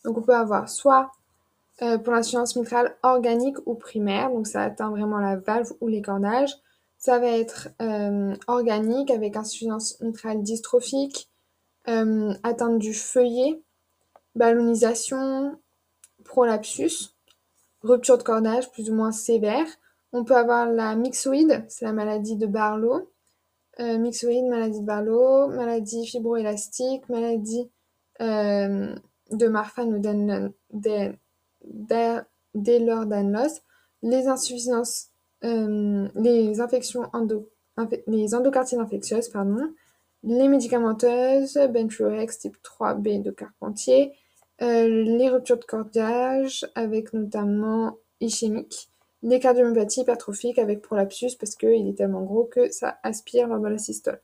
Donc 0.04 0.18
on 0.18 0.22
peut 0.22 0.34
avoir 0.34 0.68
soit 0.68 1.12
euh, 1.82 1.98
pour 1.98 2.12
l'insuffisance 2.12 2.56
mitrale 2.56 2.96
organique 3.02 3.56
ou 3.66 3.74
primaire, 3.74 4.30
donc 4.30 4.46
ça 4.46 4.62
atteint 4.62 4.90
vraiment 4.90 5.18
la 5.18 5.36
valve 5.36 5.72
ou 5.80 5.88
les 5.88 6.02
cordages. 6.02 6.54
Ça 7.02 7.18
va 7.18 7.26
être 7.26 7.70
euh, 7.82 8.36
organique 8.46 9.10
avec 9.10 9.36
insuffisance 9.36 10.00
mitrale 10.00 10.40
dystrophique, 10.40 11.28
euh, 11.88 12.32
atteinte 12.44 12.78
du 12.78 12.94
feuillet, 12.94 13.60
ballonisation, 14.36 15.58
prolapsus, 16.24 17.16
rupture 17.82 18.18
de 18.18 18.22
cordage 18.22 18.70
plus 18.70 18.88
ou 18.88 18.94
moins 18.94 19.10
sévère. 19.10 19.66
On 20.12 20.22
peut 20.22 20.36
avoir 20.36 20.68
la 20.70 20.94
myxoïde, 20.94 21.64
c'est 21.66 21.84
la 21.84 21.92
maladie 21.92 22.36
de 22.36 22.46
Barlow. 22.46 23.10
Euh, 23.80 23.98
myxoïde, 23.98 24.46
maladie 24.46 24.78
de 24.78 24.86
Barlow, 24.86 25.48
maladie 25.48 26.06
fibroélastique, 26.06 27.08
maladie 27.08 27.68
de 28.20 29.48
Marfan 29.48 29.88
ou 29.88 29.98
d'Ehlers-Danlos, 32.54 33.60
les 34.04 34.28
insuffisances, 34.28 35.11
les 35.42 36.60
infections 36.60 37.08
endo, 37.12 37.48
les 38.06 38.34
infectieuses, 38.78 39.28
pardon, 39.28 39.72
les 40.24 40.48
médicamenteuses, 40.48 41.58
type 42.38 42.56
3B 42.62 43.22
de 43.22 43.30
Carpentier, 43.30 44.12
euh, 44.62 44.86
les 44.86 45.28
ruptures 45.28 45.58
de 45.58 45.64
cordage 45.64 46.66
avec 46.74 47.12
notamment 47.12 47.98
ischémique, 48.20 48.88
les 49.22 49.40
cardiomyopathies 49.40 50.02
hypertrophiques 50.02 50.58
avec 50.58 50.82
prolapsus 50.82 51.34
parce 51.34 51.56
qu'il 51.56 51.88
est 51.88 51.96
tellement 51.96 52.22
gros 52.22 52.44
que 52.44 52.70
ça 52.70 52.98
aspire 53.02 53.48
lors 53.48 53.60
de 53.60 53.68
la 53.68 53.78
systole. 53.78 54.20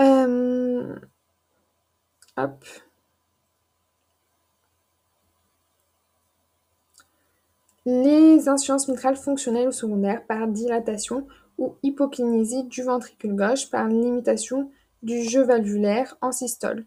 Euh, 0.00 0.94
hop. 2.36 2.64
Les 7.86 8.48
insuffisances 8.48 8.88
mitrales 8.88 9.16
fonctionnelles 9.16 9.68
ou 9.68 9.72
secondaires 9.72 10.26
par 10.26 10.48
dilatation 10.48 11.24
ou 11.56 11.76
hypokinésie 11.84 12.64
du 12.64 12.82
ventricule 12.82 13.36
gauche 13.36 13.70
par 13.70 13.86
limitation 13.86 14.72
du 15.04 15.22
jeu 15.22 15.42
valvulaire 15.42 16.18
en 16.20 16.32
systole. 16.32 16.84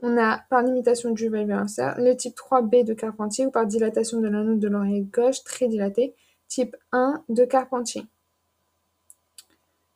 On 0.00 0.16
a 0.16 0.38
par 0.48 0.62
limitation 0.62 1.10
du 1.10 1.28
valvulaire 1.28 1.66
le 1.98 2.14
type 2.14 2.34
3B 2.34 2.82
de 2.82 2.94
Carpentier 2.94 3.44
ou 3.44 3.50
par 3.50 3.66
dilatation 3.66 4.20
de 4.20 4.28
l'anneau 4.28 4.56
de 4.56 4.68
l'oreille 4.68 5.02
gauche 5.02 5.44
très 5.44 5.68
dilaté, 5.68 6.14
type 6.46 6.74
1 6.92 7.24
de 7.28 7.44
Carpentier. 7.44 8.06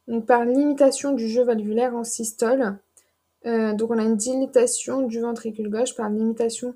Donc 0.06 0.26
par 0.26 0.44
limitation 0.44 1.12
du 1.12 1.28
jeu 1.28 1.44
valvulaire 1.44 1.94
en 1.94 2.04
systole, 2.04 2.78
euh, 3.47 3.73
donc 3.73 3.90
on 3.90 3.99
a 3.99 4.02
une 4.02 4.16
dilatation 4.16 5.00
du 5.00 5.21
ventricule 5.21 5.71
gauche 5.71 5.97
par 5.97 6.11
limitation 6.11 6.75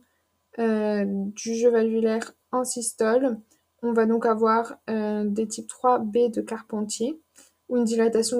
euh, 0.58 1.04
du 1.06 1.54
jeu 1.54 1.68
valvulaire 1.68 2.32
en 2.52 2.64
systole. 2.64 3.38
On 3.86 3.92
va 3.92 4.06
donc 4.06 4.26
avoir 4.26 4.78
des 4.86 5.46
types 5.48 5.70
3B 5.70 6.34
de 6.34 6.40
Carpentier 6.40 7.20
ou 7.68 7.76
une 7.76 7.84
dilatation 7.84 8.38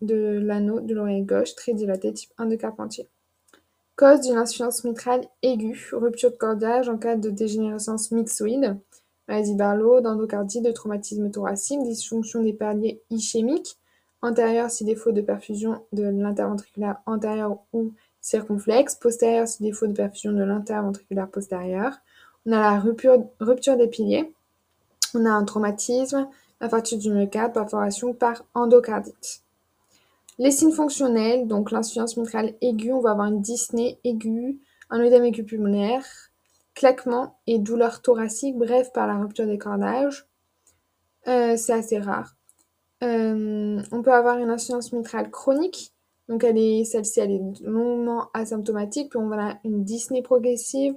de 0.00 0.38
l'anneau 0.38 0.80
de 0.80 0.94
l'oreille 0.94 1.22
gauche 1.22 1.54
très 1.54 1.74
dilatée 1.74 2.12
type 2.12 2.30
1 2.38 2.46
de 2.46 2.56
Carpentier. 2.56 3.08
Cause 3.96 4.22
d'une 4.22 4.36
insuffisance 4.36 4.82
mitrale 4.82 5.24
aiguë, 5.42 5.90
rupture 5.92 6.32
de 6.32 6.36
cordage 6.36 6.88
en 6.88 6.98
cas 6.98 7.14
de 7.14 7.30
dégénérescence 7.30 8.10
myxoïde, 8.10 8.76
maladie 9.28 9.54
Barlow, 9.54 10.00
d'endocardie, 10.00 10.60
de 10.60 10.72
traumatisme 10.72 11.30
thoracique, 11.30 11.80
dysfonction 11.84 12.42
des 12.42 12.52
paliers 12.52 13.00
ischémiques, 13.10 13.78
antérieur 14.20 14.70
si 14.70 14.84
défaut 14.84 15.12
de 15.12 15.20
perfusion 15.20 15.84
de 15.92 16.02
l'interventriculaire 16.02 16.96
antérieur 17.06 17.58
ou 17.72 17.92
circonflexe, 18.20 18.96
postérieur 18.96 19.46
si 19.46 19.62
défaut 19.62 19.86
de 19.86 19.92
perfusion 19.92 20.32
de 20.32 20.42
l'interventriculaire 20.42 21.28
postérieur. 21.28 21.92
On 22.46 22.52
a 22.52 22.58
la 22.58 22.80
rupture 22.80 23.76
des 23.76 23.88
piliers, 23.88 24.34
on 25.14 25.26
a 25.26 25.30
un 25.30 25.44
traumatisme, 25.44 26.28
infarctus 26.60 26.98
du 26.98 27.10
myocarde, 27.10 27.52
perforation 27.52 28.14
par 28.14 28.44
endocardite. 28.54 29.42
Les 30.38 30.50
signes 30.50 30.72
fonctionnels, 30.72 31.46
donc 31.46 31.70
l'insuffisance 31.70 32.16
mitrale 32.16 32.54
aiguë, 32.60 32.92
on 32.92 33.00
va 33.00 33.12
avoir 33.12 33.28
une 33.28 33.40
dyspnée 33.40 33.98
aiguë, 34.04 34.60
un 34.90 35.00
œdème 35.00 35.24
aigu 35.24 35.44
pulmonaire, 35.44 36.04
claquement 36.74 37.38
et 37.46 37.58
douleur 37.58 38.02
thoracique, 38.02 38.56
bref, 38.56 38.92
par 38.92 39.06
la 39.06 39.18
rupture 39.18 39.46
des 39.46 39.58
cordages. 39.58 40.26
Euh, 41.28 41.56
c'est 41.56 41.72
assez 41.72 41.98
rare. 41.98 42.36
Euh, 43.02 43.80
on 43.92 44.02
peut 44.02 44.12
avoir 44.12 44.38
une 44.38 44.50
insuffisance 44.50 44.92
mitrale 44.92 45.30
chronique, 45.30 45.94
donc 46.28 46.42
elle 46.42 46.86
celle-ci, 46.86 47.20
elle 47.20 47.32
est 47.32 47.60
longuement 47.62 48.28
asymptomatique, 48.34 49.10
puis 49.10 49.18
on 49.18 49.28
va 49.28 49.36
avoir 49.36 49.56
une 49.64 49.84
dyspnée 49.84 50.22
progressive, 50.22 50.94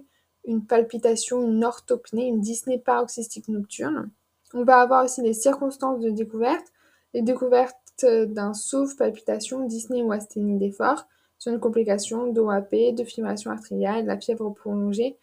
une 0.48 0.66
palpitation, 0.66 1.44
une 1.44 1.64
orthopnée, 1.64 2.28
une 2.28 2.42
dyspnée 2.42 2.80
paroxystique 2.80 3.48
nocturne. 3.48 4.10
On 4.54 4.64
va 4.64 4.80
avoir 4.80 5.04
aussi 5.04 5.22
les 5.22 5.34
circonstances 5.34 6.00
de 6.00 6.10
découverte, 6.10 6.66
les 7.14 7.22
découvertes 7.22 7.76
d'un 8.04 8.54
souffle, 8.54 8.96
palpitation, 8.96 9.66
dyspnée 9.66 10.04
ou 10.04 10.12
asthénie 10.12 10.58
d'effort 10.58 11.08
sont 11.40 11.52
une 11.52 11.60
complication 11.60 12.32
d'OAP, 12.32 12.72
de 12.72 13.04
fibrillation 13.04 13.52
artérielle, 13.52 14.06
la 14.06 14.18
fièvre 14.18 14.50
prolongée, 14.50 15.18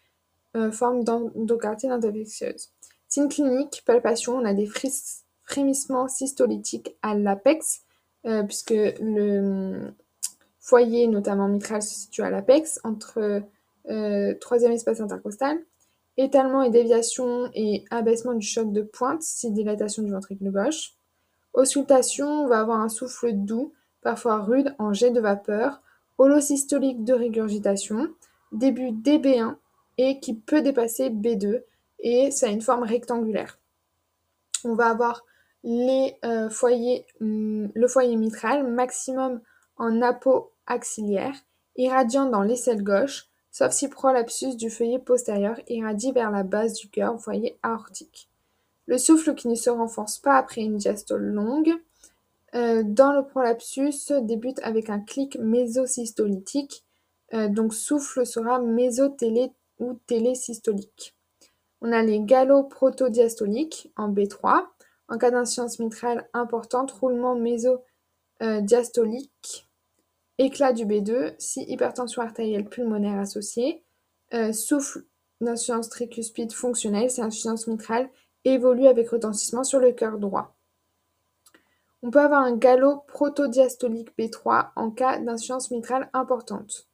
euh, 0.55 0.71
forme 0.71 1.03
d'endocardite 1.03 1.91
infectieuse. 1.91 2.69
Signe 3.07 3.27
clinique, 3.27 3.83
palpation, 3.85 4.37
on 4.37 4.45
a 4.45 4.53
des 4.53 4.69
frémissements 5.43 6.07
cystolytiques 6.07 6.95
à 7.01 7.15
l'apex, 7.15 7.81
euh, 8.25 8.43
puisque 8.43 8.73
le 9.01 9.93
foyer, 10.59 11.07
notamment 11.07 11.47
mitral, 11.47 11.81
se 11.81 11.93
situe 11.93 12.21
à 12.21 12.29
l'apex, 12.29 12.79
entre 12.83 13.19
euh, 13.19 13.39
troisième 14.39 14.71
espace 14.71 15.01
intercostal. 15.01 15.59
Étalement 16.17 16.61
et 16.61 16.69
déviation 16.69 17.49
et 17.53 17.83
abaissement 17.91 18.33
du 18.33 18.45
choc 18.45 18.71
de 18.71 18.81
pointe, 18.81 19.21
si 19.21 19.51
dilatation 19.51 20.01
du 20.01 20.11
ventricule 20.11 20.51
gauche. 20.51 20.93
Auscultation, 21.53 22.27
on 22.27 22.47
va 22.47 22.59
avoir 22.59 22.79
un 22.79 22.89
souffle 22.89 23.33
doux, 23.33 23.73
parfois 24.01 24.41
rude, 24.41 24.75
en 24.79 24.93
jet 24.93 25.11
de 25.11 25.19
vapeur, 25.19 25.81
holosystolique 26.17 27.03
de 27.03 27.13
régurgitation, 27.13 28.09
début 28.51 28.91
DB1 28.91 29.55
et 29.97 30.19
qui 30.19 30.33
peut 30.35 30.61
dépasser 30.61 31.09
B2 31.09 31.63
et 31.99 32.31
ça 32.31 32.47
a 32.47 32.49
une 32.49 32.61
forme 32.61 32.83
rectangulaire. 32.83 33.57
On 34.63 34.73
va 34.73 34.87
avoir 34.87 35.25
euh, 35.65 36.49
hmm, 37.19 37.67
le 37.73 37.87
foyer 37.87 38.15
mitral 38.15 38.67
maximum 38.67 39.41
en 39.77 40.01
apo-axillaire, 40.01 41.35
irradiant 41.75 42.25
dans 42.29 42.41
l'aisselle 42.41 42.83
gauche, 42.83 43.27
sauf 43.55 43.71
si 43.71 43.87
prolapsus 43.87 44.57
du 44.57 44.69
feuillet 44.69 44.99
postérieur 44.99 45.57
irradie 45.69 46.11
vers 46.11 46.29
la 46.29 46.43
base 46.43 46.73
du 46.73 46.89
cœur, 46.89 47.17
foyer 47.21 47.57
aortique. 47.63 48.27
Le 48.85 48.97
souffle 48.97 49.33
qui 49.33 49.47
ne 49.47 49.55
se 49.55 49.69
renforce 49.69 50.17
pas 50.17 50.35
après 50.35 50.59
une 50.59 50.75
diastole 50.75 51.23
longue 51.23 51.73
euh, 52.53 52.83
dans 52.85 53.13
le 53.13 53.23
prolapsus 53.23 54.11
débute 54.23 54.59
avec 54.61 54.89
un 54.89 54.99
clic 54.99 55.39
mésocystolytique, 55.39 56.83
euh, 57.33 57.47
donc 57.47 57.73
souffle 57.73 58.25
sera 58.25 58.59
mésotélé 58.59 59.53
ou 59.79 59.93
télésystolique. 60.05 61.15
On 61.79 61.93
a 61.93 62.01
les 62.01 62.19
galoprotodiastoliques 62.19 63.89
en 63.95 64.11
B3. 64.11 64.65
En 65.07 65.17
cas 65.17 65.31
d'insuffisance 65.31 65.79
mitrale 65.79 66.27
importante, 66.33 66.91
roulement 66.91 67.35
mésodiastolique, 67.35 69.64
éclat 70.37 70.73
du 70.73 70.85
B2 70.85 71.35
si 71.37 71.63
hypertension 71.63 72.21
artérielle 72.21 72.67
pulmonaire 72.67 73.19
associée, 73.19 73.83
euh, 74.33 74.51
souffle 74.53 75.05
d'insuffisance 75.41 75.89
tricuspide 75.89 76.51
fonctionnelle 76.51 77.09
si 77.09 77.21
insuffisance 77.21 77.67
mitrale 77.67 78.09
évolue 78.43 78.87
avec 78.87 79.09
retentissement 79.09 79.63
sur 79.63 79.79
le 79.79 79.91
cœur 79.91 80.17
droit. 80.17 80.55
On 82.01 82.11
peut 82.11 82.19
avoir 82.19 82.41
un 82.41 82.55
galop 82.55 83.03
protodiastolique 83.07 84.15
B3 84.17 84.69
en 84.75 84.91
cas 84.91 85.19
d'insuffisance 85.19 85.71
mitrale 85.71 86.09
importante. 86.13 86.87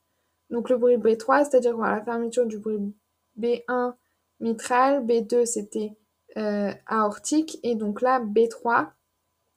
Donc 0.49 0.69
le 0.69 0.77
bruit 0.77 0.97
B3, 0.97 1.49
c'est-à-dire 1.49 1.77
la 1.77 2.03
fermeture 2.03 2.45
du 2.45 2.59
bruit 2.59 2.93
B1 3.39 3.93
mitral, 4.39 5.05
B2 5.05 5.45
c'était 5.45 5.97
euh, 6.37 6.73
aortique, 6.87 7.59
et 7.63 7.75
donc 7.75 8.01
là 8.01 8.19
B3, 8.19 8.89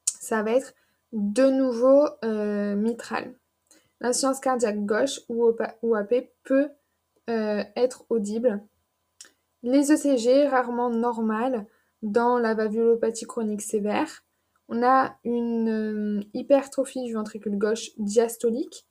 ça 0.06 0.42
va 0.42 0.52
être 0.52 0.74
de 1.12 1.50
nouveau 1.50 2.08
euh, 2.24 2.74
mitral. 2.74 3.34
L'insuffisance 4.04 4.40
cardiaque 4.40 4.84
gauche 4.84 5.22
ou, 5.30 5.94
AP 5.94 6.30
peut 6.44 6.68
euh, 7.30 7.64
être 7.74 8.04
audible. 8.10 8.62
Les 9.62 9.90
ECG, 9.92 10.46
rarement 10.46 10.90
normales, 10.90 11.64
dans 12.02 12.38
la 12.38 12.52
valvulopathie 12.52 13.24
chronique 13.24 13.62
sévère. 13.62 14.22
On 14.68 14.82
a 14.82 15.16
une 15.24 16.20
euh, 16.20 16.22
hypertrophie 16.34 17.02
du 17.02 17.14
ventricule 17.14 17.56
gauche 17.56 17.92
diastolique, 17.96 18.86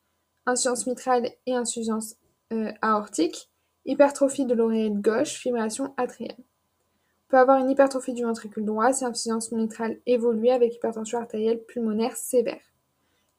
insuffisance 0.47 0.88
mitrale 0.88 1.30
et 1.45 1.54
insuffisance 1.54 2.15
euh, 2.52 2.71
aortique, 2.82 3.52
hypertrophie 3.86 4.47
de 4.47 4.56
l'oreillette 4.56 4.99
gauche, 4.99 5.36
fibrillation 5.36 5.93
atriale. 5.95 6.38
On 6.39 7.30
peut 7.30 7.38
avoir 7.38 7.60
une 7.60 7.69
hypertrophie 7.69 8.13
du 8.13 8.23
ventricule 8.23 8.65
droit 8.65 8.91
si 8.93 9.06
insuffisance 9.06 9.52
mitrale 9.52 9.99
évoluée 10.08 10.54
avec 10.54 10.73
hypertension 10.73 11.19
artérielle 11.19 11.63
pulmonaire 11.63 12.17
sévère. 12.17 12.73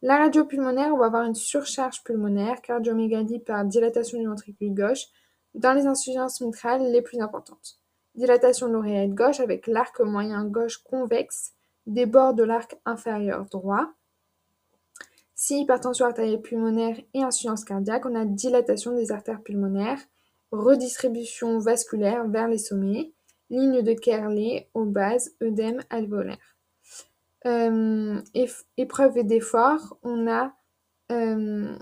La 0.07 0.19
radio 0.19 0.45
pulmonaire, 0.45 0.93
on 0.93 0.99
va 0.99 1.07
avoir 1.07 1.25
une 1.25 1.35
surcharge 1.35 2.05
pulmonaire, 2.05 2.61
cardiomégalie 2.61 3.39
par 3.39 3.65
dilatation 3.65 4.19
du 4.19 4.27
ventricule 4.27 4.75
gauche, 4.75 5.07
dans 5.55 5.73
les 5.73 5.87
insuffisances 5.87 6.43
mitrales 6.43 6.93
les 6.93 7.01
plus 7.01 7.23
importantes. 7.23 7.79
Dilatation 8.15 8.69
de 8.69 9.07
gauche 9.15 9.41
avec 9.41 9.67
l'arc 9.67 9.99
moyen 10.01 10.45
gauche 10.45 10.77
convexe 10.77 11.55
des 11.87 12.05
bords 12.05 12.35
de 12.35 12.43
l'arc 12.43 12.77
inférieur 12.85 13.47
droit. 13.47 13.95
Si 15.35 15.63
hypertension 15.63 16.05
artérielle 16.05 16.43
pulmonaire 16.43 17.01
et 17.15 17.23
insuffisance 17.23 17.65
cardiaque, 17.65 18.05
on 18.05 18.15
a 18.15 18.27
dilatation 18.27 18.95
des 18.95 19.11
artères 19.11 19.41
pulmonaires, 19.41 20.01
redistribution 20.51 21.61
vasculaire 21.61 22.29
vers 22.29 22.49
les 22.49 22.59
sommets, 22.59 23.15
ligne 23.49 23.81
de 23.81 23.95
Kerley 23.95 24.69
aux 24.75 24.85
bases, 24.85 25.35
œdème 25.43 25.81
alvéolaire. 25.89 26.54
Euh, 27.47 28.23
épreuve 28.77 29.23
d'effort, 29.23 29.99
on 30.03 30.27
a 30.27 30.55
euh, 31.13 31.77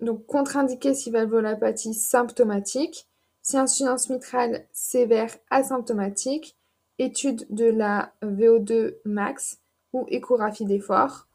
donc 0.00 0.26
contre-indiqué 0.26 0.94
si 0.94 1.10
valvulopathie 1.10 1.94
symptomatique, 1.94 3.06
si 3.42 3.58
insuffisance 3.58 4.08
mitrale 4.08 4.66
sévère 4.72 5.30
asymptomatique, 5.50 6.56
étude 6.98 7.46
de 7.50 7.66
la 7.66 8.14
VO2 8.22 8.96
max 9.04 9.58
ou 9.92 10.06
échographie 10.08 10.64
d'effort 10.64 11.26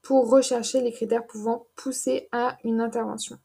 pour 0.00 0.30
rechercher 0.30 0.80
les 0.80 0.92
critères 0.92 1.26
pouvant 1.26 1.66
pousser 1.76 2.28
à 2.32 2.56
une 2.64 2.80
intervention. 2.80 3.38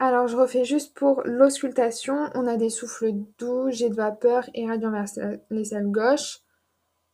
Alors 0.00 0.26
je 0.26 0.36
refais 0.36 0.64
juste 0.64 0.94
pour 0.94 1.22
l'auscultation, 1.24 2.28
on 2.34 2.48
a 2.48 2.56
des 2.56 2.70
souffles 2.70 3.12
doux, 3.38 3.70
jets 3.70 3.90
de 3.90 3.94
vapeur 3.94 4.50
et 4.52 4.66
radiant 4.66 4.90
vers 4.90 5.06
les 5.50 5.64
gauches 5.84 6.43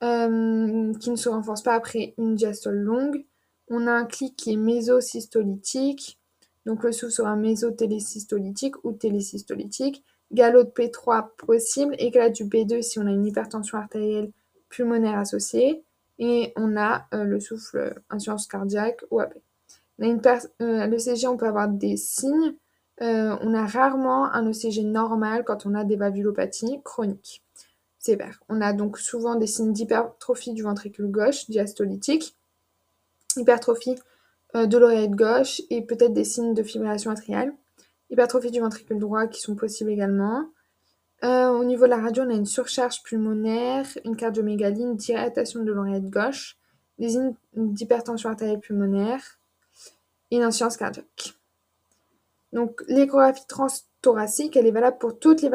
euh, 0.03 0.93
qui 0.95 1.11
ne 1.11 1.17
se 1.17 1.29
renforcent 1.29 1.63
pas 1.63 1.75
après 1.75 2.15
une 2.19 2.35
diastole 2.35 2.79
longue. 2.79 3.25
On 3.69 3.87
a 3.87 3.93
un 3.93 4.05
clic 4.05 4.37
qui 4.37 4.53
est 4.55 4.57
mésocystolytique, 4.57 6.19
donc 6.67 6.83
le 6.85 6.93
souffle 6.93 7.13
sera 7.13 7.37
mésotélésystolytique 7.37 8.85
ou 8.85 8.93
télésystolytique. 8.93 10.05
Galop 10.33 10.65
de 10.65 10.71
P3 10.71 11.29
possible, 11.37 11.95
éclat 11.99 12.31
du 12.31 12.45
P2 12.45 12.83
si 12.83 12.99
on 12.99 13.07
a 13.07 13.11
une 13.11 13.27
hypertension 13.27 13.79
artérielle 13.79 14.31
pulmonaire 14.69 15.19
associée. 15.19 15.83
Et 16.19 16.53
on 16.57 16.77
a 16.77 17.07
euh, 17.15 17.25
le 17.25 17.41
souffle 17.41 18.01
insuffisance 18.11 18.47
cardiaque 18.47 19.03
ou 19.11 19.21
AP. 19.21 19.35
On 19.99 20.19
euh, 20.63 20.87
le 20.87 21.29
on 21.29 21.37
peut 21.37 21.47
avoir 21.47 21.69
des 21.69 21.97
signes. 21.97 22.55
Euh, 23.03 23.37
on 23.41 23.55
a 23.55 23.67
rarement 23.67 24.27
un 24.27 24.47
ECG 24.51 24.85
normal 24.85 25.45
quand 25.45 25.65
on 25.65 25.75
a 25.75 25.85
des 25.85 25.97
valvulopathies 25.97 26.83
chroniques 26.85 27.43
On 28.49 28.61
a 28.61 28.73
donc 28.73 28.99
souvent 28.99 29.35
des 29.35 29.47
signes 29.47 29.73
d'hypertrophie 29.73 30.53
du 30.53 30.63
ventricule 30.63 31.11
gauche 31.11 31.49
diastolytique, 31.51 32.37
hypertrophie 33.37 33.97
euh, 34.57 34.67
de 34.67 34.79
l'oreillette 34.79 35.13
gauche 35.13 35.61
et 35.71 35.83
peut-être 35.83 36.13
des 36.13 36.25
signes 36.25 36.55
de 36.55 36.63
fibrillation 36.63 37.11
atriale. 37.11 37.53
Hypertrophie 38.11 38.51
du 38.51 38.61
ventricule 38.61 38.99
droit 38.99 39.27
qui 39.27 39.41
sont 39.41 39.55
possibles 39.55 39.91
également. 39.91 40.51
Euh, 41.23 41.51
au 41.51 41.65
niveau 41.65 41.85
de 41.85 41.91
la 41.91 41.99
radio, 41.99 42.25
on 42.25 42.31
a 42.31 42.35
une 42.35 42.47
surcharge 42.47 43.03
pulmonaire, 43.03 43.87
une 44.05 44.17
cardiomégalie, 44.17 44.83
une 44.83 44.97
dilatation 44.97 45.63
de 45.63 45.71
l'oreillette 45.71 46.09
gauche, 46.09 46.57
des 46.99 47.11
signes 47.11 47.35
d'hypertension 47.55 48.31
artérielle 48.31 48.61
pulmonaire 48.61 49.39
et 50.31 50.37
une 50.37 50.43
insuffisance 50.43 50.79
cardiaque. 50.79 51.35
Donc 52.53 52.83
l'échographie 52.89 53.47
transthoracique, 53.47 54.57
elle 54.57 54.67
est 54.67 54.73
valable 54.73 54.99
pour 54.99 55.19
toutes 55.19 55.43
les, 55.43 55.51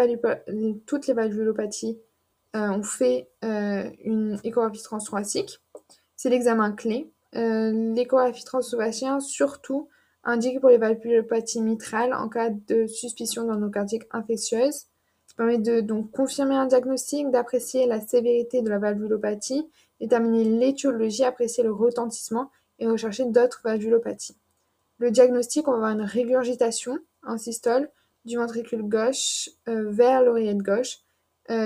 toutes 0.85 1.07
les 1.07 1.13
valvulopathies. 1.13 1.99
Euh, 2.55 2.69
on 2.69 2.83
fait 2.83 3.29
euh, 3.43 3.89
une 4.03 4.39
échographie 4.43 4.83
transthoracique. 4.83 5.59
C'est 6.15 6.29
l'examen 6.29 6.71
clé. 6.71 7.11
l'échographie 7.33 8.45
transthoracique, 8.45 9.07
surtout 9.19 9.89
indiquée 10.23 10.59
pour 10.59 10.69
les 10.69 10.77
valvulopathies 10.77 11.61
mitrales 11.61 12.13
en 12.13 12.29
cas 12.29 12.49
de 12.49 12.87
suspicion 12.87 13.43
d'endocardique 13.43 14.03
infectieuse 14.11 14.87
permet 15.35 15.57
de 15.57 15.81
donc 15.81 16.11
confirmer 16.11 16.55
un 16.55 16.65
diagnostic, 16.65 17.29
d'apprécier 17.29 17.87
la 17.87 18.01
sévérité 18.01 18.61
de 18.61 18.69
la 18.69 18.79
valvulopathie, 18.79 19.67
déterminer 19.99 20.45
l'étiologie, 20.45 21.23
apprécier 21.23 21.63
le 21.63 21.71
retentissement 21.71 22.49
et 22.79 22.87
rechercher 22.87 23.25
d'autres 23.25 23.61
valvulopathies. 23.63 24.37
Le 24.97 25.11
diagnostic, 25.11 25.67
on 25.67 25.71
va 25.71 25.77
avoir 25.77 25.91
une 25.91 26.01
régurgitation 26.01 26.97
en 27.23 27.37
systole 27.37 27.89
du 28.23 28.37
ventricule 28.37 28.83
gauche 28.83 29.49
euh, 29.67 29.89
vers 29.91 30.23
l'oreillette 30.23 30.57
gauche, 30.57 30.99
euh, 30.99 31.04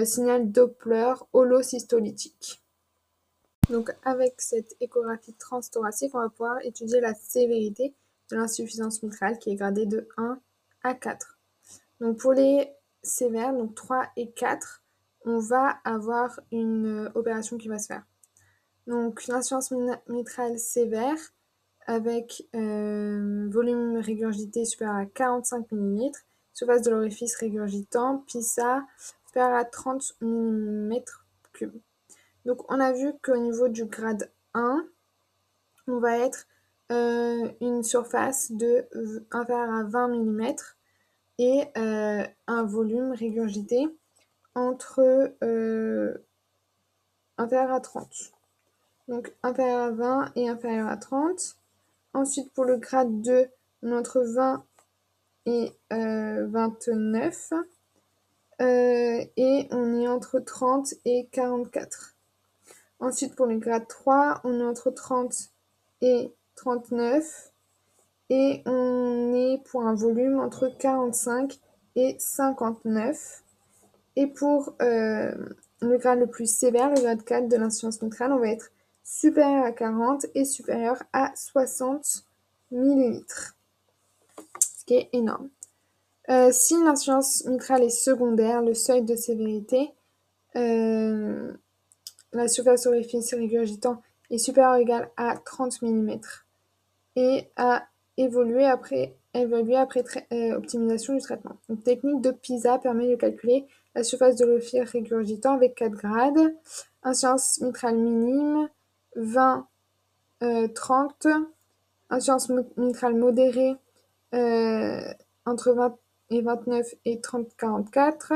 signal 0.04 0.52
Doppler 0.52 1.14
holosystolytique. 1.34 2.62
Donc 3.70 3.92
avec 4.04 4.42
cette 4.42 4.76
échographie 4.80 5.34
transthoracique, 5.36 6.16
on 6.16 6.20
va 6.20 6.30
pouvoir 6.30 6.58
étudier 6.64 7.00
la 7.02 7.14
sévérité 7.14 7.94
de 8.32 8.36
l'insuffisance 8.36 9.04
mitrale 9.04 9.38
qui 9.38 9.52
est 9.52 9.56
gradée 9.56 9.86
de 9.86 10.08
1 10.18 10.40
à 10.84 10.94
4. 10.94 11.40
Donc 12.00 12.18
pour 12.18 12.34
les 12.34 12.72
sévères, 13.04 13.54
donc 13.54 13.76
3 13.76 14.08
et 14.16 14.32
4, 14.32 14.84
on 15.26 15.40
va 15.40 15.78
avoir 15.84 16.40
une 16.52 17.06
euh, 17.06 17.12
opération 17.14 17.58
qui 17.58 17.68
va 17.68 17.78
se 17.78 17.88
faire. 17.88 18.04
Donc 18.88 19.28
une 19.28 19.36
insuffisance 19.36 19.72
mitrale 20.08 20.58
sévère 20.58 21.18
avec 21.86 22.48
euh, 22.56 23.48
volume 23.52 23.98
régurgité 23.98 24.66
supérieur 24.66 24.96
à 24.96 25.06
45 25.06 25.72
mm, 25.72 26.10
surface 26.54 26.82
de 26.82 26.92
l'orifice 26.92 27.36
régurgitant, 27.36 28.24
PISA 28.28 28.84
à 29.38 29.66
30 29.66 30.16
mm3. 30.22 31.72
Donc 32.46 32.72
on 32.72 32.80
a 32.80 32.92
vu 32.92 33.14
qu'au 33.22 33.38
niveau 33.38 33.68
du 33.68 33.86
grade 33.86 34.32
1, 34.54 34.86
on 35.88 36.00
va 36.00 36.18
être 36.18 36.48
euh, 36.92 37.52
une 37.62 37.84
surface 37.84 38.52
de 38.52 38.88
inférieure 39.32 39.74
à 39.74 39.84
20 39.84 40.08
mm 40.08 40.56
et 41.38 41.64
euh, 41.78 42.26
un 42.48 42.64
volume 42.64 43.12
régurgité 43.12 43.88
entre 44.56 45.32
euh, 45.44 46.18
inférieur 47.38 47.72
à 47.72 47.80
30. 47.80 48.32
Donc 49.08 49.34
inférieur 49.44 49.80
à 49.80 49.92
20 49.92 50.32
et 50.36 50.50
inférieur 50.50 50.88
à 50.88 50.98
30. 50.98 51.58
Ensuite 52.14 52.52
pour 52.54 52.66
le 52.66 52.78
grade 52.78 53.22
2, 53.22 53.48
on 53.84 53.92
est 53.92 53.96
entre 53.96 54.22
20 54.22 54.66
et 55.46 55.72
29. 55.92 57.54
Euh, 58.62 59.24
et 59.38 59.68
on 59.72 60.02
est 60.02 60.08
entre 60.08 60.40
30 60.40 60.94
et 61.06 61.28
44. 61.32 62.16
Ensuite 63.00 63.36
pour 63.36 63.46
le 63.46 63.58
grade 63.58 63.88
3, 63.88 64.42
on 64.44 64.60
est 64.60 64.64
entre 64.64 64.92
30 64.92 65.52
et 66.02 66.34
39 66.56 67.52
et 68.30 68.62
on 68.66 69.34
est 69.34 69.64
pour 69.64 69.84
un 69.84 69.96
volume 69.96 70.40
entre 70.40 70.68
45 70.78 71.58
et 71.96 72.16
59. 72.20 73.44
Et 74.18 74.28
pour 74.28 74.76
euh, 74.82 75.34
le 75.82 75.98
grade 75.98 76.20
le 76.20 76.28
plus 76.28 76.54
sévère, 76.54 76.90
le 76.90 77.02
grade 77.02 77.24
4 77.24 77.48
de 77.48 77.56
l'insuffisance 77.56 78.02
mitrale, 78.02 78.34
on 78.34 78.40
va 78.40 78.50
être 78.50 78.72
supérieur 79.04 79.64
à 79.64 79.72
40 79.72 80.26
et 80.36 80.44
supérieur 80.44 81.02
à 81.14 81.32
60 81.36 82.26
ml. 82.72 83.24
Ce 84.60 84.86
qui 84.86 84.96
est 84.96 85.10
énorme. 85.14 85.50
Euh, 86.30 86.52
si 86.52 86.76
l'insuffisance 86.84 87.46
mitrale 87.46 87.84
est 87.84 87.90
secondaire, 87.90 88.62
le 88.62 88.76
seuil 88.76 89.02
de 89.02 89.16
sévérité, 89.16 89.92
euh, 90.56 91.52
la 92.34 92.48
surface 92.48 92.86
orifice 92.86 93.34
régurgitant 93.34 94.02
est 94.30 94.38
supérieure 94.38 94.78
ou 94.78 94.82
égale 94.82 95.10
à 95.18 95.36
30 95.38 95.82
mm 95.82 96.20
et 97.16 97.50
à 97.56 97.84
évoluer 98.18 98.66
après, 98.66 99.16
après 99.34 100.28
euh, 100.32 100.56
optimisation 100.56 101.16
du 101.16 101.22
traitement. 101.22 101.58
Une 101.68 101.82
technique 101.82 102.22
de 102.22 102.30
PISA 102.30 102.78
permet 102.78 103.10
de 103.10 103.16
calculer 103.16 103.66
la 103.96 104.04
surface 104.04 104.36
de 104.36 104.46
l'ophir 104.46 104.88
régurgitant 104.88 105.56
avec 105.56 105.76
4 105.76 105.92
grades. 105.94 106.56
Insuffisance 107.02 107.60
mitrale 107.62 107.98
minime, 107.98 108.70
20, 109.16 109.68
30. 110.76 111.28
Insuffisance 112.12 112.52
mitrale 112.78 113.16
modérée, 113.16 113.76
entre 114.32 115.72
20 115.72 115.98
et 116.30 116.42
29 116.42 116.96
et 117.06 117.20
30, 117.20 117.48
44. 117.58 118.34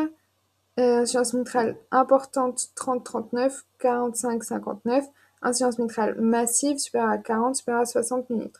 Euh, 0.79 1.01
insuffisance 1.01 1.33
mitrale 1.33 1.75
importante, 1.91 2.69
30, 2.75 3.03
39, 3.03 3.65
45, 3.79 4.43
59. 4.43 5.05
Insuffisance 5.41 5.79
mitrale 5.79 6.19
massive, 6.19 6.77
supérieure 6.77 7.11
à 7.11 7.17
40, 7.17 7.55
supérieure 7.55 7.81
à 7.81 7.85
60 7.85 8.29
minutes. 8.29 8.55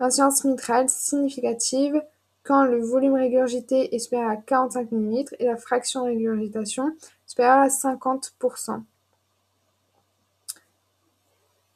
L'insuffisance 0.00 0.44
mitrale 0.44 0.88
significative 0.88 2.02
quand 2.44 2.64
le 2.64 2.80
volume 2.80 3.14
régurgité 3.14 3.94
est 3.94 3.98
supérieur 3.98 4.30
à 4.30 4.36
45 4.36 4.90
ml 4.92 5.36
et 5.38 5.46
la 5.46 5.56
fraction 5.56 6.02
de 6.02 6.06
régurgitation 6.06 6.96
supérieure 7.26 7.58
à 7.58 7.68
50%. 7.68 8.82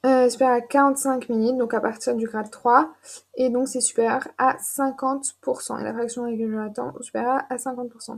Euh, 0.07 0.29
supérieur 0.29 0.55
à 0.55 0.61
45 0.61 1.29
ml, 1.29 1.57
donc 1.57 1.73
à 1.73 1.81
partir 1.81 2.15
du 2.15 2.27
grade 2.27 2.49
3, 2.49 2.93
et 3.35 3.49
donc 3.49 3.67
c'est 3.67 3.81
supérieur 3.81 4.25
à 4.37 4.55
50%, 4.55 5.81
et 5.81 5.83
la 5.83 5.93
fraction 5.93 6.21
de 6.21 6.27
régurgitation 6.27 6.93
supérieure 7.01 7.41
à 7.49 7.57
50%. 7.57 8.17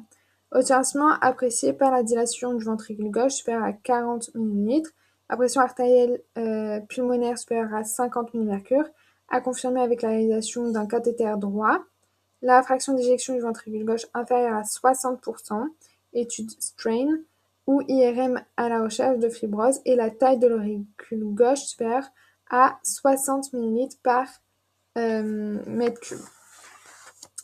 Haussement 0.52 1.14
apprécié 1.20 1.74
par 1.74 1.90
la 1.90 2.04
dilation 2.04 2.54
du 2.54 2.64
ventricule 2.64 3.10
gauche 3.10 3.32
supérieure 3.32 3.64
à 3.64 3.74
40 3.74 4.36
ml, 4.36 4.84
la 5.32 5.36
pression 5.36 5.62
artérielle 5.62 6.22
euh, 6.38 6.80
pulmonaire 6.82 7.40
supérieure 7.40 7.74
à 7.74 7.84
50 7.84 8.36
mmHg, 8.36 8.84
à 9.30 9.42
confirmer 9.42 9.82
avec 9.82 10.04
la 10.04 10.10
réalisation 10.10 10.70
d'un 10.70 10.86
cathéter 10.86 11.34
droit. 11.38 11.80
La 12.44 12.62
fraction 12.62 12.94
d'éjection 12.94 13.34
du 13.34 13.42
ventricule 13.42 13.84
gauche 13.84 14.06
inférieure 14.14 14.58
à 14.58 14.62
60%, 14.62 15.66
étude 16.14 16.52
strain, 16.60 17.08
ou 17.70 17.84
IRM 17.88 18.42
à 18.58 18.68
la 18.68 18.82
recherche 18.82 19.20
de 19.20 19.30
fibrose, 19.30 19.80
et 19.86 19.96
la 19.96 20.10
taille 20.10 20.40
de 20.40 20.48
l'auricule 20.48 21.24
gauche 21.36 21.60
supérieure 21.60 22.10
à 22.50 22.80
60 22.82 23.54
ml 23.54 23.90
par 24.02 24.26
euh, 24.98 25.60
mètre 25.68 26.00
cube. 26.00 26.18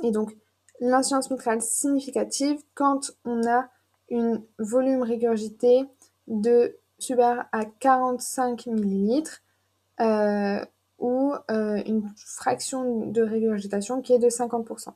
Et 0.02 0.10
donc, 0.10 0.36
l'insuffisance 0.80 1.30
mitrale 1.30 1.62
significative 1.62 2.60
quand 2.74 3.12
on 3.24 3.46
a 3.46 3.70
un 4.12 4.42
volume 4.58 5.04
régurgité 5.04 5.86
de 6.26 6.76
supérieur 6.98 7.46
à 7.52 7.66
45 7.66 8.66
ml 8.66 9.24
euh, 10.00 10.66
ou 10.98 11.36
euh, 11.52 11.84
une 11.86 12.12
fraction 12.18 13.06
de 13.06 13.22
régurgitation 13.22 14.02
qui 14.02 14.14
est 14.14 14.20
de 14.20 14.30
50%. 14.30 14.90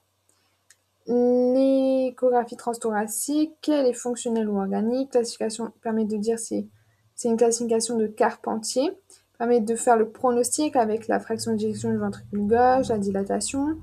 L'échographie 1.12 2.56
transthoracique, 2.56 3.68
elle 3.68 3.88
est 3.88 3.94
fonctionnelle 3.94 4.48
ou 4.48 4.60
organique. 4.60 5.10
Classification 5.10 5.72
permet 5.82 6.06
de 6.06 6.18
dire 6.18 6.38
si 6.38 6.70
c'est 7.16 7.30
une 7.30 7.38
classification 7.38 7.98
de 7.98 8.06
Carpentier. 8.06 8.92
Permet 9.40 9.60
de 9.60 9.76
faire 9.76 9.98
le 9.98 10.10
pronostic 10.10 10.76
avec 10.76 11.08
la 11.08 11.20
fraction 11.20 11.54
d'éjection 11.54 11.90
du 11.90 11.98
ventricule 11.98 12.46
gauche, 12.46 12.90
la 12.90 13.00
dilatation. 13.00 13.80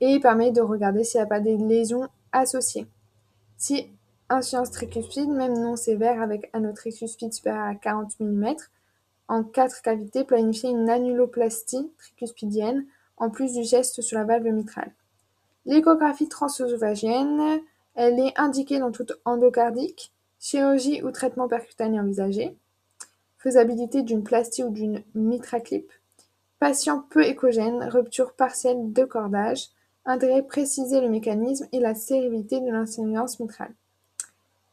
Et 0.00 0.18
permet 0.20 0.52
de 0.52 0.62
regarder 0.62 1.04
s'il 1.04 1.18
n'y 1.18 1.24
a 1.24 1.26
pas 1.26 1.40
des 1.40 1.58
lésions 1.58 2.08
associées. 2.32 2.86
Si 3.58 3.90
insuffisance 4.30 4.70
tricuspide, 4.70 5.28
même 5.28 5.58
non 5.58 5.76
sévère 5.76 6.22
avec 6.22 6.48
anotricuspide 6.54 7.34
supérieur 7.34 7.64
à 7.64 7.74
40 7.74 8.20
mm, 8.20 8.54
en 9.28 9.44
quatre 9.44 9.82
cavités, 9.82 10.24
planifier 10.24 10.70
une 10.70 10.88
annuloplastie 10.88 11.92
tricuspidienne 11.98 12.86
en 13.18 13.28
plus 13.28 13.52
du 13.52 13.64
geste 13.64 14.00
sur 14.00 14.18
la 14.18 14.24
valve 14.24 14.46
mitrale. 14.46 14.92
L'échographie 15.66 16.28
transœsophagienne, 16.28 17.60
elle 17.94 18.18
est 18.18 18.38
indiquée 18.38 18.78
dans 18.78 18.92
toute 18.92 19.12
endocardique, 19.24 20.12
chirurgie 20.38 21.02
ou 21.02 21.10
traitement 21.10 21.48
percutané 21.48 21.98
envisagé, 21.98 22.56
faisabilité 23.38 24.02
d'une 24.02 24.24
plastie 24.24 24.64
ou 24.64 24.70
d'une 24.70 25.02
mitraclip, 25.14 25.90
patient 26.58 27.04
peu 27.10 27.24
échogène, 27.24 27.84
rupture 27.84 28.32
partielle 28.32 28.92
de 28.92 29.04
cordage, 29.04 29.68
intérêt 30.06 30.42
préciser 30.42 31.00
le 31.00 31.08
mécanisme 31.08 31.66
et 31.72 31.80
la 31.80 31.94
sérénité 31.94 32.60
de 32.60 32.70
l'insuffisance 32.70 33.40
mitrale. 33.40 33.72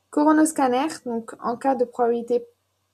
Coronoscanner, 0.09 0.87
donc 1.05 1.33
en 1.41 1.55
cas 1.55 1.75
de 1.75 1.85
probabilité 1.85 2.45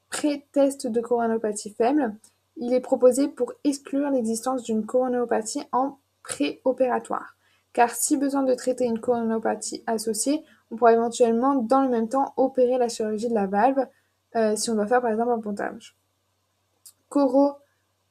pré-test 0.09 0.87
de 0.87 1.01
coronopathie 1.01 1.71
faible, 1.71 2.15
il 2.57 2.73
est 2.73 2.79
proposé 2.79 3.27
pour 3.27 3.53
exclure 3.63 4.09
l'existence 4.09 4.63
d'une 4.63 4.85
coronopathie 4.85 5.63
en 5.71 5.97
préopératoire, 6.23 7.35
car 7.77 7.91
si 7.91 8.17
besoin 8.17 8.41
de 8.41 8.55
traiter 8.55 8.85
une 8.85 8.99
coronopathie 8.99 9.83
associée, 9.85 10.43
on 10.71 10.77
pourra 10.77 10.93
éventuellement, 10.93 11.53
dans 11.53 11.83
le 11.83 11.89
même 11.89 12.09
temps, 12.09 12.33
opérer 12.35 12.79
la 12.79 12.89
chirurgie 12.89 13.29
de 13.29 13.35
la 13.35 13.45
valve 13.45 13.85
euh, 14.35 14.55
si 14.55 14.71
on 14.71 14.73
doit 14.73 14.87
faire 14.87 14.99
par 14.99 15.11
exemple 15.11 15.29
un 15.29 15.39
pontage. 15.39 15.95
Coro, 17.07 17.51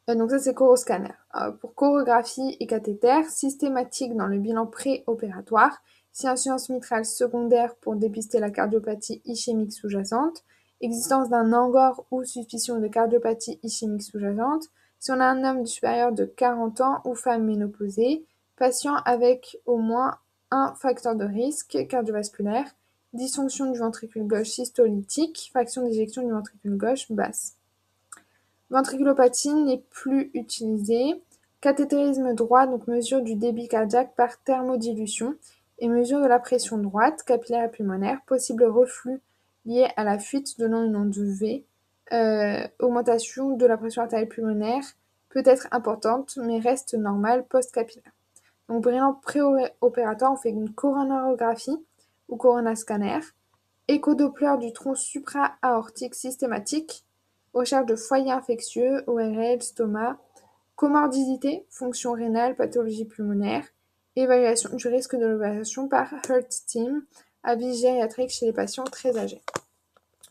euh, 0.08 0.14
donc 0.14 0.30
ça 0.30 0.38
c'est 0.38 0.54
coroscanner. 0.54 1.10
Euh, 1.34 1.50
pour 1.50 1.74
chorographie 1.74 2.56
et 2.60 2.68
cathéter, 2.68 3.24
systématique 3.28 4.14
dans 4.14 4.28
le 4.28 4.38
bilan 4.38 4.68
préopératoire, 4.68 5.82
si 6.12 6.28
insuffisance 6.28 6.68
mitrale 6.68 7.04
secondaire 7.04 7.74
pour 7.74 7.96
dépister 7.96 8.38
la 8.38 8.50
cardiopathie 8.50 9.20
ischémique 9.24 9.72
sous-jacente, 9.72 10.44
existence 10.80 11.28
d'un 11.28 11.52
angor 11.52 12.06
ou 12.12 12.22
suspicion 12.22 12.78
de 12.78 12.86
cardiopathie 12.86 13.58
ischémique 13.64 14.04
sous-jacente, 14.04 14.66
si 15.00 15.10
on 15.10 15.18
a 15.18 15.26
un 15.26 15.42
homme 15.42 15.66
supérieur 15.66 16.12
de 16.12 16.24
40 16.24 16.80
ans 16.82 17.00
ou 17.04 17.16
femme 17.16 17.42
ménopausée, 17.42 18.24
patient 18.56 18.96
avec 19.04 19.58
au 19.66 19.78
moins 19.78 20.18
un 20.50 20.74
facteur 20.74 21.16
de 21.16 21.24
risque 21.24 21.86
cardiovasculaire, 21.88 22.70
dysfonction 23.12 23.70
du 23.70 23.78
ventricule 23.78 24.26
gauche 24.26 24.48
systolytique, 24.48 25.48
fraction 25.50 25.82
d'éjection 25.82 26.22
du 26.22 26.32
ventricule 26.32 26.76
gauche 26.76 27.10
basse. 27.10 27.56
Ventriculopathie 28.70 29.54
n'est 29.54 29.82
plus 29.90 30.30
utilisée. 30.34 31.22
Cathétérisme 31.60 32.34
droit, 32.34 32.66
donc 32.66 32.86
mesure 32.86 33.22
du 33.22 33.34
débit 33.34 33.68
cardiaque 33.68 34.14
par 34.14 34.38
thermodilution 34.42 35.34
et 35.78 35.88
mesure 35.88 36.20
de 36.20 36.26
la 36.26 36.38
pression 36.38 36.78
droite, 36.78 37.22
capillaire 37.22 37.64
et 37.64 37.70
pulmonaire, 37.70 38.20
possible 38.26 38.64
reflux 38.64 39.20
lié 39.64 39.88
à 39.96 40.04
la 40.04 40.18
fuite 40.18 40.58
donnant 40.58 40.84
une 40.84 40.96
onde 40.96 41.16
V, 41.16 41.64
euh, 42.12 42.68
augmentation 42.78 43.56
de 43.56 43.66
la 43.66 43.76
pression 43.76 44.02
artérielle 44.02 44.28
pulmonaire 44.28 44.84
peut 45.28 45.42
être 45.44 45.66
importante 45.72 46.38
mais 46.40 46.60
reste 46.60 46.94
normale 46.94 47.44
post-capillaire. 47.44 48.15
Donc 48.68 48.82
brillant 48.82 49.14
préopératoire, 49.14 50.32
on 50.32 50.36
fait 50.36 50.50
une 50.50 50.72
coronarographie 50.72 51.84
ou 52.28 52.36
coronascanner, 52.36 53.20
échodoppler 53.88 54.56
du 54.58 54.72
tronc 54.72 54.96
supra-aortique 54.96 56.14
systématique, 56.14 57.04
recherche 57.54 57.86
de 57.86 57.96
foyers 57.96 58.32
infectieux, 58.32 59.04
ORL, 59.06 59.62
stoma, 59.62 60.18
comorbidité, 60.74 61.66
fonction 61.70 62.12
rénale, 62.12 62.56
pathologie 62.56 63.04
pulmonaire, 63.04 63.64
évaluation 64.16 64.74
du 64.74 64.88
risque 64.88 65.16
de 65.16 65.26
l'opération 65.26 65.88
par 65.88 66.12
Heart 66.28 66.48
Team, 66.66 67.04
avis 67.42 67.74
gériatrique 67.74 68.30
chez 68.30 68.46
les 68.46 68.52
patients 68.52 68.84
très 68.84 69.16
âgés. 69.16 69.42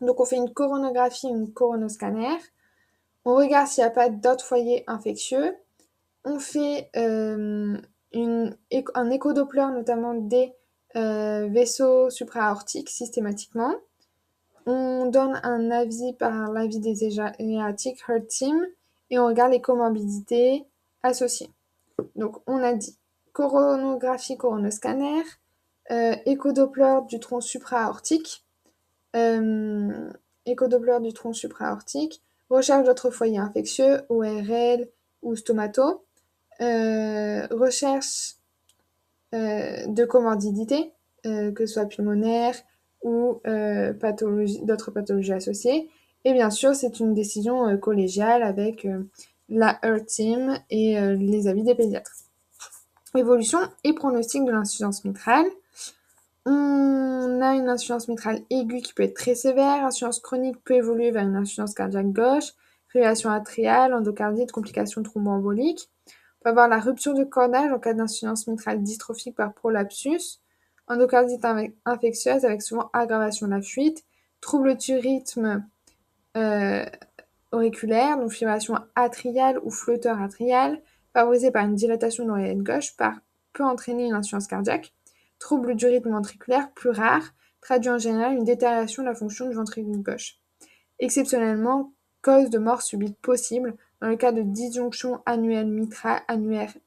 Donc 0.02 0.20
on 0.20 0.26
fait 0.26 0.36
une 0.36 0.54
coronographie, 0.54 1.28
une 1.28 1.52
coronoscanner, 1.54 2.38
on 3.24 3.36
regarde 3.36 3.68
s'il 3.68 3.84
n'y 3.84 3.88
a 3.88 3.92
pas 3.92 4.10
d'autres 4.10 4.46
foyers 4.46 4.84
infectieux, 4.88 5.56
on 6.26 6.40
fait 6.40 6.90
euh, 6.96 7.78
une, 8.16 8.58
un 8.96 9.10
échodoppler 9.12 9.68
notamment 9.74 10.14
des 10.16 10.54
euh, 10.96 11.48
vaisseaux 11.52 12.10
supraaortiques 12.10 12.90
systématiquement. 12.90 13.76
On 14.66 15.06
donne 15.08 15.40
un 15.44 15.70
avis 15.70 16.14
par 16.14 16.52
l'avis 16.52 16.80
des 16.80 16.96
gériatriques 16.96 18.02
Heart 18.08 18.28
Team 18.28 18.66
et 19.12 19.20
on 19.20 19.28
regarde 19.28 19.52
les 19.52 19.62
comorbidités 19.62 20.66
associées. 21.04 21.52
Donc 22.16 22.38
on 22.48 22.64
a 22.64 22.74
dit 22.74 22.98
coronographie 23.34 24.38
coronoscanner, 24.38 25.22
euh, 25.92 26.16
échodoppler 26.26 27.00
du 27.10 27.20
tronc 27.20 27.42
supraaortique, 27.42 28.46
euh, 29.16 30.10
du 30.46 31.14
tronc 31.14 31.34
supraaortique, 31.34 32.22
recherche 32.50 32.86
d'autres 32.86 33.10
foyers 33.10 33.40
infectieux, 33.40 34.02
ORL 34.10 34.88
ou 35.22 35.36
stomato, 35.36 36.05
recherche 36.60 38.36
euh, 39.36 39.88
de 39.88 40.06
comorbidité, 40.06 40.92
euh, 41.26 41.52
que 41.52 41.66
ce 41.66 41.74
soit 41.74 41.86
pulmonaire 41.86 42.56
ou 43.04 43.42
pathologie, 44.00 44.62
d'autres 44.64 44.90
pathologies 44.90 45.34
associées. 45.34 45.90
Et 46.24 46.34
bien 46.34 46.50
sûr, 46.50 46.74
c'est 46.74 47.00
une 47.00 47.14
décision 47.14 47.78
collégiale 47.78 48.42
avec 48.42 48.88
la 49.48 49.78
Earth 49.84 50.08
Team 50.08 50.58
et 50.72 51.00
les 51.16 51.48
avis 51.48 51.62
des 51.62 51.76
pédiatres. 51.76 52.16
Évolution 53.14 53.60
et 53.84 53.94
pronostic 53.94 54.44
de 54.44 54.52
l'insuffisance 54.52 55.06
mitrale. 55.06 55.46
On 56.48 57.42
a 57.42 57.54
une 57.54 57.70
insuffisance 57.70 58.08
mitrale 58.08 58.42
aiguë 58.50 58.82
qui 58.82 58.94
peut 58.96 59.04
être 59.04 59.14
très 59.14 59.36
sévère. 59.36 59.86
Insuffisance 59.86 60.20
chronique 60.20 60.58
peut 60.64 60.74
évoluer 60.74 61.12
vers 61.12 61.24
une 61.24 61.36
insuffisance 61.36 61.76
cardiaque 61.76 62.12
gauche, 62.12 62.54
fibrillation 62.88 63.30
atriale, 63.30 63.94
endocardite, 63.94 64.52
complications 64.52 65.04
thromboemboliques 65.04 65.90
avoir 66.50 66.68
la 66.68 66.80
rupture 66.80 67.14
de 67.14 67.24
cordage 67.24 67.72
en 67.72 67.80
cas 67.80 67.94
d'insuffisance 67.94 68.48
mitrale 68.48 68.82
dystrophique 68.84 69.36
par 69.36 69.54
prolapsus, 69.54 70.42
endocardite 70.88 71.46
infectieuse 71.86 72.46
avec 72.46 72.62
souvent 72.62 72.90
aggravation 72.94 73.48
de 73.48 73.54
la 73.54 73.62
fuite, 73.62 74.04
trouble 74.42 74.76
du 74.78 74.96
rythme 74.96 75.66
euh, 76.38 76.86
auriculaire, 77.52 78.18
donc 78.18 78.32
fibrillation 78.32 78.78
atriale 78.96 79.60
ou 79.64 79.72
flotteur 79.72 80.22
atrial, 80.22 80.82
favorisé 81.14 81.52
par 81.52 81.66
une 81.66 81.76
dilatation 81.76 82.24
de 82.26 82.30
l'oreillette 82.30 82.64
gauche, 82.64 82.96
peut 83.54 83.64
entraîner 83.64 84.06
une 84.06 84.14
insuffisance 84.14 84.48
cardiaque, 84.48 84.94
trouble 85.40 85.76
du 85.76 85.86
rythme 85.88 86.12
ventriculaire, 86.12 86.72
plus 86.74 86.90
rare, 86.90 87.24
traduit 87.62 87.90
en 87.90 87.98
général 87.98 88.36
une 88.36 88.44
détérioration 88.44 89.02
de 89.02 89.08
la 89.08 89.16
fonction 89.16 89.48
du 89.48 89.56
ventricule 89.56 90.04
gauche. 90.04 90.38
Exceptionnellement, 91.00 91.94
cause 92.22 92.50
de 92.50 92.60
mort 92.60 92.82
subite 92.82 93.18
possible, 93.18 93.76
dans 94.02 94.10
le 94.10 94.18
cas 94.18 94.32
de 94.32 94.42
disjonction 94.42 95.22
annuelle 95.26 95.68
mitrale, 95.68 96.22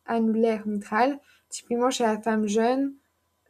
annulaire 0.07 0.67
mitrale, 0.67 1.19
typiquement 1.49 1.91
chez 1.91 2.05
la 2.05 2.21
femme 2.21 2.47
jeune 2.47 2.95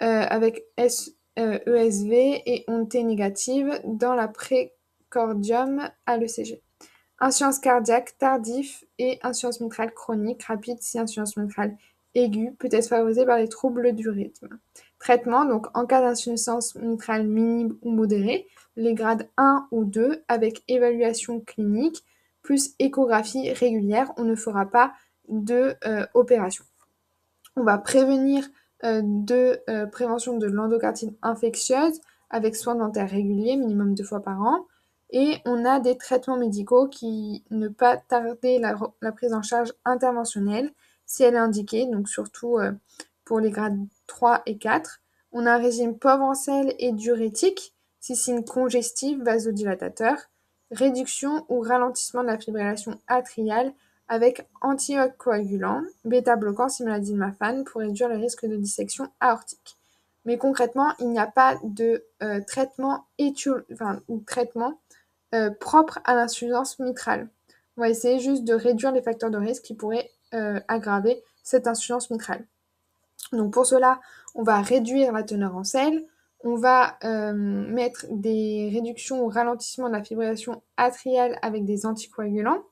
euh, 0.02 0.24
avec 0.28 0.64
ESV 0.76 1.12
euh, 1.38 2.38
et 2.46 2.64
onde 2.68 2.92
négative 2.94 3.80
dans 3.84 4.14
la 4.14 4.28
précordium 4.28 5.90
à 6.06 6.16
l'ECG. 6.16 6.62
Insuffisance 7.20 7.58
cardiaque 7.58 8.16
tardif 8.18 8.84
et 8.98 9.18
insuffisance 9.22 9.60
mitrale 9.60 9.92
chronique 9.92 10.44
rapide 10.44 10.78
si 10.80 10.98
insuffisance 10.98 11.36
mitrale 11.36 11.76
aiguë 12.14 12.52
peut 12.58 12.68
être 12.70 12.88
favorisée 12.88 13.26
par 13.26 13.38
les 13.38 13.48
troubles 13.48 13.92
du 13.92 14.08
rythme. 14.08 14.58
Traitement, 15.00 15.44
donc 15.44 15.66
en 15.74 15.86
cas 15.86 16.00
d'insuffisance 16.00 16.76
mitrale 16.76 17.26
minime 17.26 17.76
ou 17.82 17.90
modérée, 17.90 18.46
les 18.76 18.94
grades 18.94 19.28
1 19.36 19.68
ou 19.72 19.84
2 19.84 20.22
avec 20.28 20.62
évaluation 20.68 21.40
clinique 21.40 22.04
plus 22.48 22.74
échographie 22.78 23.52
régulière, 23.52 24.10
on 24.16 24.24
ne 24.24 24.34
fera 24.34 24.64
pas 24.64 24.94
de 25.28 25.74
euh, 25.84 26.06
opération. 26.14 26.64
On 27.56 27.62
va 27.62 27.76
prévenir 27.76 28.42
euh, 28.84 29.02
de 29.04 29.60
euh, 29.68 29.84
prévention 29.84 30.38
de 30.38 30.46
l'endocardite 30.46 31.14
infectieuse 31.20 32.00
avec 32.30 32.56
soins 32.56 32.74
dentaires 32.74 33.10
réguliers, 33.10 33.58
minimum 33.58 33.94
deux 33.94 34.02
fois 34.02 34.22
par 34.22 34.40
an. 34.40 34.66
Et 35.10 35.36
on 35.44 35.66
a 35.66 35.78
des 35.78 35.98
traitements 35.98 36.38
médicaux 36.38 36.88
qui 36.88 37.44
ne 37.50 37.68
pas 37.68 37.98
tarder 37.98 38.58
la, 38.58 39.12
prise 39.12 39.34
en 39.34 39.42
charge 39.42 39.74
interventionnelle 39.84 40.72
si 41.04 41.24
elle 41.24 41.34
est 41.34 41.38
indiquée, 41.38 41.84
donc 41.84 42.08
surtout 42.08 42.56
pour 43.26 43.40
les 43.40 43.50
grades 43.50 43.78
3 44.06 44.40
et 44.46 44.56
4. 44.56 45.02
On 45.32 45.44
a 45.44 45.52
un 45.52 45.58
régime 45.58 45.98
pauvre 45.98 46.24
en 46.24 46.34
sel 46.34 46.74
et 46.78 46.92
diurétique, 46.92 47.74
une 48.26 48.42
congestive, 48.42 49.22
vasodilatateur 49.22 50.16
réduction 50.70 51.44
ou 51.48 51.60
ralentissement 51.60 52.22
de 52.22 52.28
la 52.28 52.38
fibrillation 52.38 52.98
atriale 53.06 53.72
avec 54.08 54.46
anticoagulant, 54.60 55.82
bêta-bloquant 56.04 56.68
si 56.68 56.82
maladie 56.82 57.12
de 57.12 57.18
Marfan 57.18 57.64
pour 57.64 57.80
réduire 57.80 58.08
le 58.08 58.16
risque 58.16 58.46
de 58.46 58.56
dissection 58.56 59.10
aortique. 59.20 59.76
Mais 60.24 60.38
concrètement, 60.38 60.92
il 60.98 61.08
n'y 61.08 61.18
a 61.18 61.26
pas 61.26 61.56
de 61.62 62.04
euh, 62.22 62.40
traitement, 62.46 63.06
traitement 64.26 64.78
euh, 65.34 65.50
propre 65.50 66.00
à 66.04 66.14
l'insuffisance 66.14 66.78
mitrale. 66.78 67.28
On 67.76 67.82
va 67.82 67.90
essayer 67.90 68.18
juste 68.18 68.44
de 68.44 68.54
réduire 68.54 68.92
les 68.92 69.02
facteurs 69.02 69.30
de 69.30 69.38
risque 69.38 69.62
qui 69.62 69.74
pourraient 69.74 70.10
euh, 70.34 70.60
aggraver 70.68 71.22
cette 71.42 71.66
insuffisance 71.66 72.10
mitrale. 72.10 72.44
Donc 73.32 73.52
pour 73.52 73.66
cela, 73.66 74.00
on 74.34 74.42
va 74.42 74.60
réduire 74.60 75.12
la 75.12 75.22
teneur 75.22 75.56
en 75.56 75.64
sel, 75.64 76.04
on 76.44 76.54
va 76.54 76.98
euh, 77.04 77.32
mettre 77.32 78.06
des 78.10 78.70
réductions 78.72 79.24
ou 79.24 79.28
ralentissements 79.28 79.88
de 79.88 79.94
la 79.94 80.04
fibrillation 80.04 80.62
atriale 80.76 81.38
avec 81.42 81.64
des 81.64 81.84
anticoagulants 81.84 82.62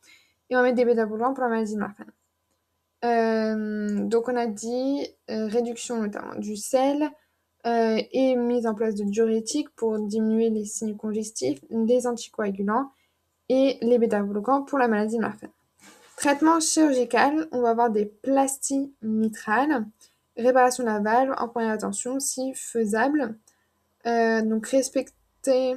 et 0.51 0.57
on 0.57 0.61
va 0.61 0.65
mettre 0.65 0.77
des 0.77 0.85
bêta 0.85 1.07
pour 1.07 1.17
la 1.17 1.49
maladie 1.49 1.75
de 1.75 1.81
Marfan. 1.81 2.05
Euh, 3.05 4.05
donc 4.05 4.29
on 4.29 4.37
a 4.37 4.47
dit 4.47 5.07
euh, 5.31 5.47
réduction 5.47 6.01
notamment 6.01 6.35
du 6.37 6.57
sel 6.57 7.11
et 7.69 8.37
mise 8.37 8.65
en 8.65 8.77
place 8.77 8.95
de 8.95 9.03
diurétiques 9.03 9.71
pour 9.71 9.99
diminuer 9.99 10.51
les 10.51 10.65
signes 10.65 10.97
congestifs, 10.97 11.59
des 11.69 12.07
anticoagulants 12.07 12.93
et 13.49 13.77
les 13.83 13.99
bêta-bloquants 13.99 14.63
pour 14.63 14.79
la 14.79 14.87
maladie 14.87 15.17
de 15.17 15.23
Marfan. 15.23 15.49
Traitement 16.17 16.61
chirurgical, 16.61 17.49
on 17.51 17.63
va 17.63 17.71
avoir 17.71 17.91
des 17.91 18.07
plasties 18.07 18.95
mitrales, 19.03 19.85
réparation 20.37 20.85
de 20.85 20.89
la 20.89 21.01
valve 21.01 21.35
en 21.39 21.49
première 21.49 21.73
attention 21.73 22.21
si 22.21 22.55
faisable, 22.55 23.37
euh, 24.07 24.43
donc 24.43 24.67
respecter. 24.69 25.77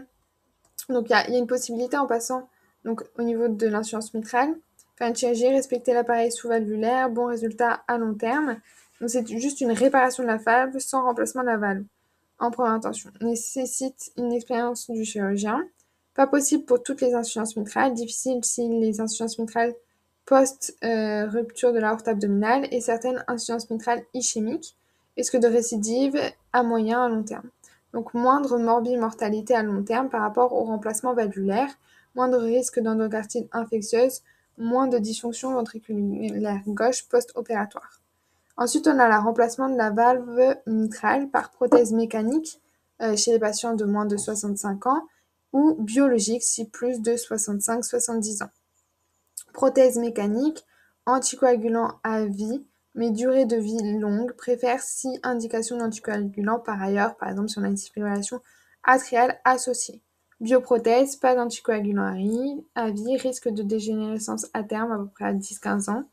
Donc 0.90 1.08
il 1.10 1.12
y, 1.12 1.14
a 1.14 1.38
une 1.38 1.48
possibilité 1.48 1.98
en 1.98 2.08
passant 2.08 2.50
donc, 2.86 3.04
au 3.18 3.24
niveau 3.24 3.48
de 3.48 3.68
l'insuffisance 3.68 4.14
mitrale. 4.14 4.56
Faire 4.98 5.08
une 5.08 5.16
chirurgie, 5.16 5.50
respecter 5.50 5.94
l'appareil 5.94 6.32
sous-valvulaire, 6.32 7.10
bon 7.10 7.26
résultat 7.26 7.84
à 7.88 7.98
long 7.98 8.16
terme. 8.16 8.60
Donc 9.00 9.10
c'est 9.10 9.26
juste 9.28 9.62
une 9.62 9.72
réparation 9.72 10.24
de 10.24 10.28
la 10.28 10.38
valve 10.38 10.78
sans 10.80 11.04
remplacement 11.04 11.42
de 11.42 11.48
la 11.48 11.58
valve. 11.58 11.84
en 12.40 12.52
première 12.52 12.74
intention. 12.74 13.12
Nécessite 13.22 14.12
une 14.18 14.34
expérience 14.34 14.90
du 14.90 15.06
chirurgien. 15.06 15.66
Pas 16.16 16.28
possible 16.28 16.66
pour 16.66 16.84
toutes 16.84 17.02
les 17.02 17.14
insuffisances 17.14 17.56
mitrales. 17.56 17.94
Difficile 17.94 18.44
si 18.44 18.68
les 18.68 19.00
insuffisances 19.00 19.40
mitrales 19.40 19.74
post-rupture 20.26 21.74
de 21.74 21.80
l'aorte 21.80 22.08
abdominale 22.08 22.68
et 22.72 22.82
certaines 22.82 23.24
insuffisances 23.28 23.70
mitrales 23.70 24.04
ischémiques. 24.14 24.76
Risque 25.18 25.38
de 25.38 25.48
récidive 25.48 26.18
à 26.54 26.64
moyen 26.64 27.04
à 27.04 27.10
long 27.10 27.24
terme. 27.24 27.50
Donc 27.94 28.14
moindre 28.14 28.58
morbimortalité 28.58 29.56
à 29.56 29.64
long 29.64 29.84
terme 29.84 30.10
par 30.10 30.22
rapport 30.22 30.54
au 30.54 30.64
remplacement 30.64 31.14
valvulaire, 31.14 31.70
moins 32.16 32.28
de 32.28 32.38
risque 32.38 32.80
d'endocardite 32.80 33.48
infectieuse, 33.52 34.22
moins 34.58 34.88
de 34.88 34.98
dysfonction 34.98 35.54
ventriculaire 35.54 36.62
gauche 36.68 37.08
post-opératoire. 37.08 38.02
Ensuite, 38.58 38.88
on 38.88 39.00
a 39.00 39.08
le 39.08 39.24
remplacement 39.24 39.70
de 39.70 39.78
la 39.78 39.90
valve 39.90 40.58
mitrale 40.68 41.30
par 41.30 41.50
prothèse 41.50 41.94
mécanique 41.94 42.62
euh, 43.02 43.16
chez 43.16 43.32
les 43.32 43.40
patients 43.40 43.74
de 43.74 43.86
moins 43.86 44.06
de 44.06 44.18
65 44.18 44.86
ans 44.88 45.08
ou 45.54 45.76
biologique 45.80 46.44
si 46.44 46.66
plus 46.66 47.02
de 47.02 47.14
65-70 47.14 48.44
ans. 48.44 48.50
Prothèse 49.54 49.98
mécanique, 49.98 50.66
anticoagulant 51.06 52.00
à 52.04 52.26
vie, 52.26 52.64
mais 53.00 53.12
durée 53.12 53.46
de 53.46 53.56
vie 53.56 53.98
longue, 53.98 54.34
préfère 54.34 54.82
si 54.82 55.08
indication 55.24 55.78
d'anticoagulant 55.78 56.60
par 56.60 56.82
ailleurs, 56.82 57.16
par 57.16 57.30
exemple 57.30 57.48
si 57.48 57.58
on 57.58 57.64
a 57.64 57.68
une 57.68 57.78
fibrillation 57.78 58.42
atriale 58.84 59.40
associée. 59.46 60.02
Bioprothèse, 60.42 61.16
pas 61.16 61.34
d'anticoagulant 61.34 62.04
à 62.76 62.90
vie, 62.92 63.18
risque 63.18 63.48
de 63.48 63.64
dégénérescence 63.64 64.48
à 64.54 64.64
terme 64.64 64.92
à 64.92 64.98
peu 64.98 65.08
près 65.08 65.26
à 65.26 65.34
10-15 65.34 65.90
ans, 65.90 66.04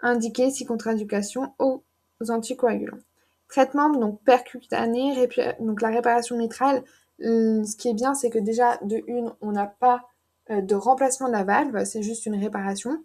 indiqué 0.00 0.50
si 0.50 0.64
contre-indication 0.64 1.54
aux 1.60 1.84
anticoagulants. 2.28 2.98
Traitement 3.46 3.90
donc 3.90 4.20
percutané, 4.24 5.28
donc 5.60 5.80
la 5.80 5.90
réparation 5.90 6.36
mitrale, 6.36 6.82
euh, 7.20 7.62
ce 7.62 7.76
qui 7.76 7.88
est 7.88 7.94
bien, 7.94 8.14
c'est 8.14 8.30
que 8.30 8.40
déjà 8.40 8.78
de 8.82 9.00
une, 9.06 9.32
on 9.42 9.52
n'a 9.52 9.66
pas 9.66 10.08
euh, 10.50 10.60
de 10.60 10.74
remplacement 10.74 11.28
de 11.28 11.34
la 11.34 11.44
valve, 11.44 11.84
c'est 11.84 12.02
juste 12.02 12.26
une 12.26 12.34
réparation. 12.34 12.98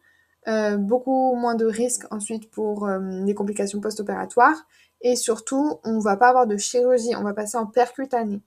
Euh, 0.48 0.78
beaucoup 0.78 1.36
moins 1.36 1.56
de 1.56 1.66
risques 1.66 2.06
ensuite 2.12 2.50
pour 2.50 2.88
des 3.26 3.34
complications 3.34 3.82
post-opératoires. 3.82 4.66
Et 5.02 5.16
surtout, 5.16 5.80
on 5.84 6.00
va 6.00 6.18
pas 6.18 6.30
avoir 6.30 6.48
de 6.48 6.58
chirurgie, 6.58 7.16
on 7.16 7.24
va 7.24 7.34
passer 7.34 7.58
en 7.58 7.68
percutané 7.68 8.42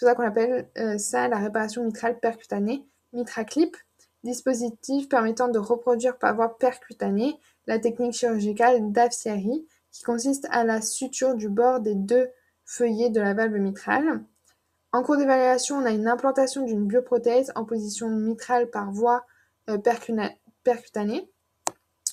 pour 0.00 0.08
ça 0.08 0.14
qu'on 0.14 0.26
appelle 0.26 0.68
euh, 0.78 0.98
ça 0.98 1.28
la 1.28 1.36
réparation 1.36 1.84
mitrale 1.84 2.18
percutanée, 2.18 2.86
MitraClip, 3.12 3.76
dispositif 4.24 5.08
permettant 5.08 5.48
de 5.48 5.58
reproduire 5.58 6.16
par 6.16 6.34
voie 6.34 6.58
percutanée 6.58 7.38
la 7.66 7.78
technique 7.78 8.14
chirurgicale 8.14 8.92
d'Afsiari, 8.92 9.66
qui 9.92 10.02
consiste 10.02 10.46
à 10.50 10.64
la 10.64 10.80
suture 10.80 11.34
du 11.34 11.48
bord 11.48 11.80
des 11.80 11.94
deux 11.94 12.30
feuillets 12.64 13.10
de 13.10 13.20
la 13.20 13.34
valve 13.34 13.56
mitrale. 13.56 14.24
En 14.92 15.02
cours 15.02 15.18
d'évaluation, 15.18 15.76
on 15.76 15.84
a 15.84 15.90
une 15.90 16.08
implantation 16.08 16.64
d'une 16.64 16.86
bioprothèse 16.86 17.52
en 17.54 17.64
position 17.64 18.08
mitrale 18.08 18.70
par 18.70 18.90
voie 18.90 19.26
euh, 19.68 19.76
percutanée. 19.78 21.30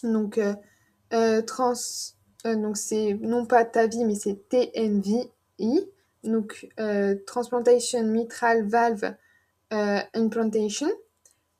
Donc, 0.03 0.39
euh, 1.13 1.41
trans, 1.41 1.73
donc 2.45 2.77
c'est 2.77 3.17
non 3.21 3.45
pas 3.45 3.65
TAVI, 3.65 4.05
mais 4.05 4.15
c'est 4.15 4.49
TMVI 4.49 5.31
donc 6.23 6.67
euh, 6.79 7.15
Transplantation 7.25 8.03
Mitral 8.03 8.67
Valve 8.67 9.15
euh, 9.73 9.99
Implantation, 10.13 10.89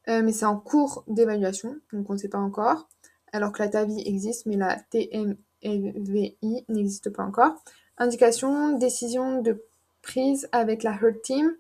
euh, 0.08 0.22
mais 0.24 0.32
c'est 0.32 0.46
en 0.46 0.58
cours 0.58 1.04
d'évaluation, 1.08 1.78
donc 1.92 2.10
on 2.10 2.14
ne 2.14 2.18
sait 2.18 2.30
pas 2.30 2.38
encore, 2.38 2.88
alors 3.34 3.52
que 3.52 3.62
la 3.62 3.70
TAVI 3.70 4.08
existe, 4.08 4.46
mais 4.46 4.56
la 4.56 4.78
TMVI 4.90 6.66
n'existe 6.70 7.10
pas 7.10 7.24
encore. 7.24 7.56
Indication, 7.98 8.78
décision 8.78 9.42
de 9.42 9.64
prise 10.02 10.48
avec 10.52 10.84
la 10.84 10.92
Hurt 10.92 11.22
Team. 11.22 11.56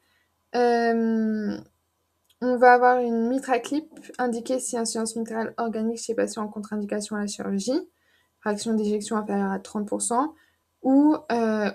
On 2.41 2.57
va 2.57 2.73
avoir 2.73 2.99
une 2.99 3.27
mitraclip 3.27 3.89
indiquée 4.17 4.59
si 4.59 4.77
insuffisance 4.77 5.15
mitrale 5.15 5.53
organique 5.57 5.99
chez 5.99 6.13
patient 6.13 6.43
en 6.43 6.47
contre-indication 6.47 7.15
à 7.15 7.21
la 7.21 7.27
chirurgie, 7.27 7.89
fraction 8.39 8.73
d'éjection 8.73 9.17
inférieure 9.17 9.51
à 9.51 9.59
30%, 9.59 10.33
ou 10.83 11.15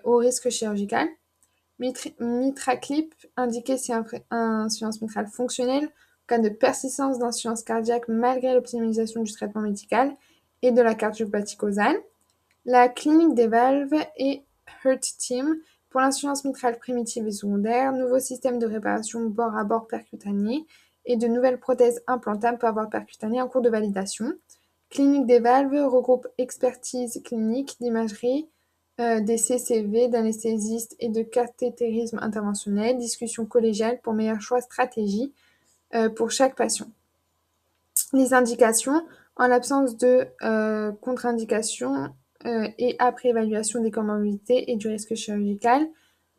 au 0.04 0.16
risque 0.16 0.48
chirurgical. 0.50 1.08
Mitraclip 2.20 3.14
indiqué 3.36 3.76
si 3.76 3.92
un 3.92 4.04
insuffisance 4.30 5.02
mitrale 5.02 5.26
fonctionnelle 5.26 5.86
en 5.86 6.26
cas 6.28 6.38
de 6.38 6.48
persistance 6.48 7.18
d'insuffisance 7.18 7.64
cardiaque 7.64 8.06
malgré 8.06 8.54
l'optimisation 8.54 9.22
du 9.24 9.32
traitement 9.32 9.62
médical 9.62 10.16
et 10.62 10.70
de 10.70 10.80
la 10.80 10.94
cardiopathie 10.94 11.56
causale. 11.56 11.96
La 12.64 12.88
clinique 12.88 13.34
des 13.34 13.48
valves 13.48 13.96
et 14.16 14.44
Hurt 14.84 15.02
Team 15.18 15.56
pour 15.92 16.00
l'insuffisance 16.00 16.46
mitrale 16.46 16.78
primitive 16.78 17.26
et 17.26 17.32
secondaire, 17.32 17.92
nouveau 17.92 18.18
système 18.18 18.58
de 18.58 18.66
réparation 18.66 19.26
bord 19.26 19.54
à 19.56 19.62
bord 19.62 19.86
percutané 19.86 20.66
et 21.04 21.16
de 21.16 21.26
nouvelles 21.26 21.60
prothèses 21.60 22.02
implantables 22.06 22.58
par 22.58 22.72
bord 22.72 22.88
percutané 22.88 23.42
en 23.42 23.48
cours 23.48 23.60
de 23.60 23.68
validation. 23.68 24.32
Clinique 24.88 25.26
des 25.26 25.38
valves 25.38 25.86
regroupe 25.86 26.26
expertise 26.38 27.20
clinique 27.22 27.76
d'imagerie, 27.78 28.48
euh, 29.00 29.20
des 29.20 29.36
CCV, 29.36 30.08
d'anesthésistes 30.08 30.96
et 30.98 31.10
de 31.10 31.22
cathétérisme 31.22 32.18
interventionnel, 32.22 32.96
discussion 32.96 33.44
collégiale 33.44 34.00
pour 34.00 34.14
meilleur 34.14 34.40
choix 34.40 34.62
stratégie 34.62 35.34
euh, 35.94 36.08
pour 36.08 36.30
chaque 36.30 36.56
patient. 36.56 36.88
Les 38.14 38.32
indications, 38.32 39.04
en 39.36 39.46
l'absence 39.46 39.98
de 39.98 40.26
euh, 40.42 40.92
contre-indication 42.42 42.74
et 42.78 42.96
après 42.98 43.30
évaluation 43.30 43.82
des 43.82 43.90
comorbidités 43.90 44.70
et 44.70 44.76
du 44.76 44.88
risque 44.88 45.14
chirurgical. 45.14 45.86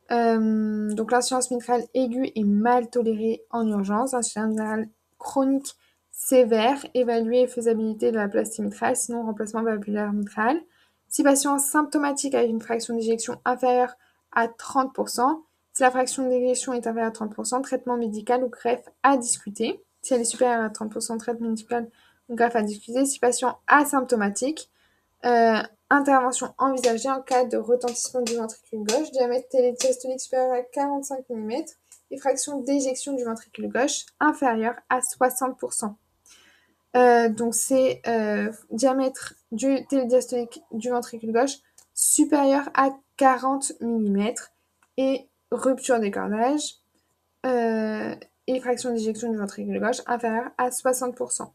donc 0.09 1.11
l'insuffisance 1.11 1.51
mitrale 1.51 1.83
aiguë 1.93 2.31
est 2.35 2.43
mal 2.43 2.89
tolérée 2.89 3.43
en 3.49 3.67
urgence, 3.67 4.13
l'insuffisance 4.13 4.49
mitrale 4.49 4.89
chronique 5.17 5.75
sévère, 6.11 6.85
évaluer 6.93 7.47
faisabilité 7.47 8.11
de 8.11 8.17
la 8.17 8.27
plastie 8.27 8.61
mitrale, 8.61 8.95
sinon 8.95 9.23
remplacement 9.23 9.63
valvulaire 9.63 10.13
mitral. 10.13 10.61
Si 11.09 11.23
patient 11.23 11.57
symptomatique 11.59 12.35
avec 12.35 12.49
une 12.49 12.61
fraction 12.61 12.95
d'éjection 12.95 13.39
inférieure 13.45 13.95
à 14.31 14.47
30%, 14.47 15.41
si 15.73 15.81
la 15.81 15.89
fraction 15.89 16.29
d'éjection 16.29 16.73
est 16.73 16.85
inférieure 16.87 17.07
à 17.07 17.25
30%, 17.25 17.61
traitement 17.63 17.97
médical 17.97 18.43
ou 18.43 18.49
greffe 18.49 18.87
à 19.01 19.17
discuter. 19.17 19.83
Si 20.01 20.13
elle 20.13 20.21
est 20.21 20.25
supérieure 20.25 20.61
à 20.61 20.69
30%, 20.69 21.17
traitement 21.17 21.49
médical 21.49 21.89
ou 22.29 22.35
greffe 22.35 22.55
à 22.55 22.61
discuter. 22.61 23.05
Si 23.05 23.19
patient 23.19 23.57
asymptomatique, 23.67 24.69
euh, 25.25 25.61
intervention 25.89 26.53
envisagée 26.57 27.09
en 27.09 27.21
cas 27.21 27.45
de 27.45 27.57
retentissement 27.57 28.21
du 28.21 28.35
ventricule 28.35 28.83
gauche, 28.83 29.11
diamètre 29.11 29.47
télédiastolique 29.49 30.19
supérieur 30.19 30.53
à 30.53 30.61
45 30.61 31.29
mm 31.29 31.51
et 32.11 32.17
fraction 32.17 32.59
d'éjection 32.61 33.13
du 33.13 33.23
ventricule 33.23 33.69
gauche 33.69 34.05
inférieure 34.19 34.75
à 34.89 34.99
60%. 34.99 35.93
Euh, 36.95 37.29
donc 37.29 37.55
c'est 37.55 38.01
euh, 38.07 38.51
diamètre 38.71 39.33
du 39.51 39.85
télédiastolique 39.87 40.61
du 40.71 40.89
ventricule 40.89 41.31
gauche 41.31 41.57
supérieur 41.93 42.69
à 42.73 42.89
40 43.17 43.73
mm 43.81 44.33
et 44.97 45.27
rupture 45.51 45.99
des 45.99 46.11
cordages 46.11 46.75
et 47.45 48.59
fraction 48.59 48.93
d'éjection 48.93 49.31
du 49.31 49.37
ventricule 49.37 49.79
gauche 49.79 50.01
inférieure 50.05 50.51
à 50.57 50.69
60%. 50.69 51.49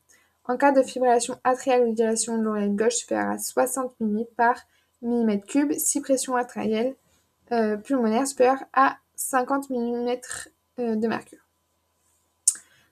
En 0.49 0.57
cas 0.57 0.73
de 0.73 0.83
fibrillation 0.83 1.39
atriale 1.45 1.87
ou 1.87 1.93
dilation 1.93 2.39
de 2.39 2.43
l'oreille 2.43 2.71
gauche 2.71 2.95
supérieure 2.95 3.33
à 3.33 3.39
60 3.39 3.95
mm 4.01 4.25
par 4.37 4.57
millimètre 5.03 5.47
cube, 5.47 5.73
si 5.75 6.01
pression 6.01 6.35
atriale 6.37 6.95
pulmonaire 7.85 8.27
supérieure 8.27 8.65
à 8.73 8.97
50 9.15 9.71
mm 9.71 10.17
de 10.79 11.07
mercure. 11.07 11.39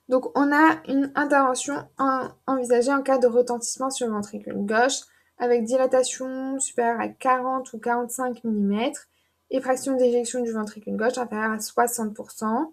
Donc, 0.08 0.30
on 0.38 0.52
a 0.52 0.76
une 0.86 1.10
intervention 1.14 1.88
envisagée 2.46 2.92
en 2.92 3.02
cas 3.02 3.18
de 3.18 3.26
retentissement 3.26 3.90
sur 3.90 4.06
le 4.06 4.12
ventricule 4.12 4.54
gauche 4.54 5.00
avec 5.38 5.64
dilatation 5.64 6.60
supérieure 6.60 7.00
à 7.00 7.08
40 7.08 7.72
ou 7.72 7.78
45 7.78 8.44
mm 8.44 8.92
et 9.50 9.60
fraction 9.60 9.96
d'éjection 9.96 10.42
du 10.42 10.52
ventricule 10.52 10.96
gauche 10.96 11.18
inférieure 11.18 11.52
à 11.52 11.56
60%. 11.56 12.72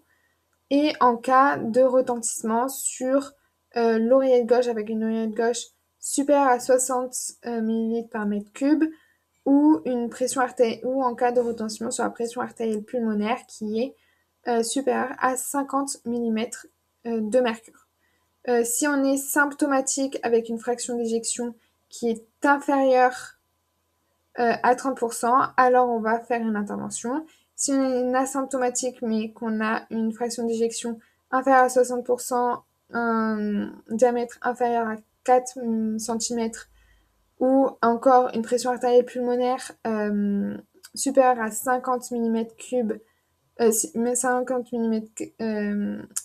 Et 0.70 0.92
en 1.00 1.16
cas 1.16 1.56
de 1.58 1.80
retentissement 1.80 2.68
sur 2.68 3.32
euh, 3.76 3.98
l'oreillette 3.98 4.46
gauche 4.46 4.68
avec 4.68 4.88
une 4.88 5.04
oreillette 5.04 5.34
gauche 5.34 5.74
supérieure 6.04 6.48
à 6.48 6.60
60 6.60 7.16
euh, 7.46 7.62
ml 7.62 8.08
par 8.10 8.26
mètre 8.26 8.52
cube 8.52 8.84
ou 9.46 9.80
une 9.86 10.10
pression 10.10 10.42
artérielle 10.42 10.80
ou 10.84 11.02
en 11.02 11.14
cas 11.14 11.32
de 11.32 11.40
retentissement 11.40 11.90
sur 11.90 12.04
la 12.04 12.10
pression 12.10 12.42
artérielle 12.42 12.82
pulmonaire 12.82 13.38
qui 13.48 13.80
est 13.80 13.96
euh, 14.46 14.62
supérieure 14.62 15.14
à 15.18 15.36
50 15.36 16.04
mm 16.04 16.38
euh, 17.06 17.20
de 17.20 17.40
mercure. 17.40 17.88
Si 18.64 18.86
on 18.86 19.02
est 19.02 19.16
symptomatique 19.16 20.18
avec 20.22 20.50
une 20.50 20.58
fraction 20.58 20.98
d'éjection 20.98 21.54
qui 21.88 22.10
est 22.10 22.26
inférieure 22.44 23.38
à 24.34 24.74
30%, 24.74 25.52
alors 25.56 25.88
on 25.88 26.00
va 26.00 26.20
faire 26.20 26.42
une 26.42 26.54
intervention. 26.54 27.24
Si 27.56 27.72
on 27.72 28.12
est 28.12 28.14
asymptomatique 28.14 29.00
mais 29.00 29.32
qu'on 29.32 29.64
a 29.64 29.86
une 29.88 30.12
fraction 30.12 30.46
d'éjection 30.46 30.98
inférieure 31.30 31.64
à 31.64 31.68
60%, 31.68 32.60
un 32.94 33.70
diamètre 33.90 34.38
inférieur 34.42 34.88
à 34.88 34.96
4 35.24 35.58
cm 35.98 36.50
ou 37.40 37.68
encore 37.82 38.30
une 38.34 38.42
pression 38.42 38.70
artérielle 38.70 39.04
pulmonaire 39.04 39.72
supérieur 40.94 41.40
à 41.40 41.50
50 41.50 42.02
mm3, 42.12 43.00
50 44.14 44.72
mm 44.72 45.00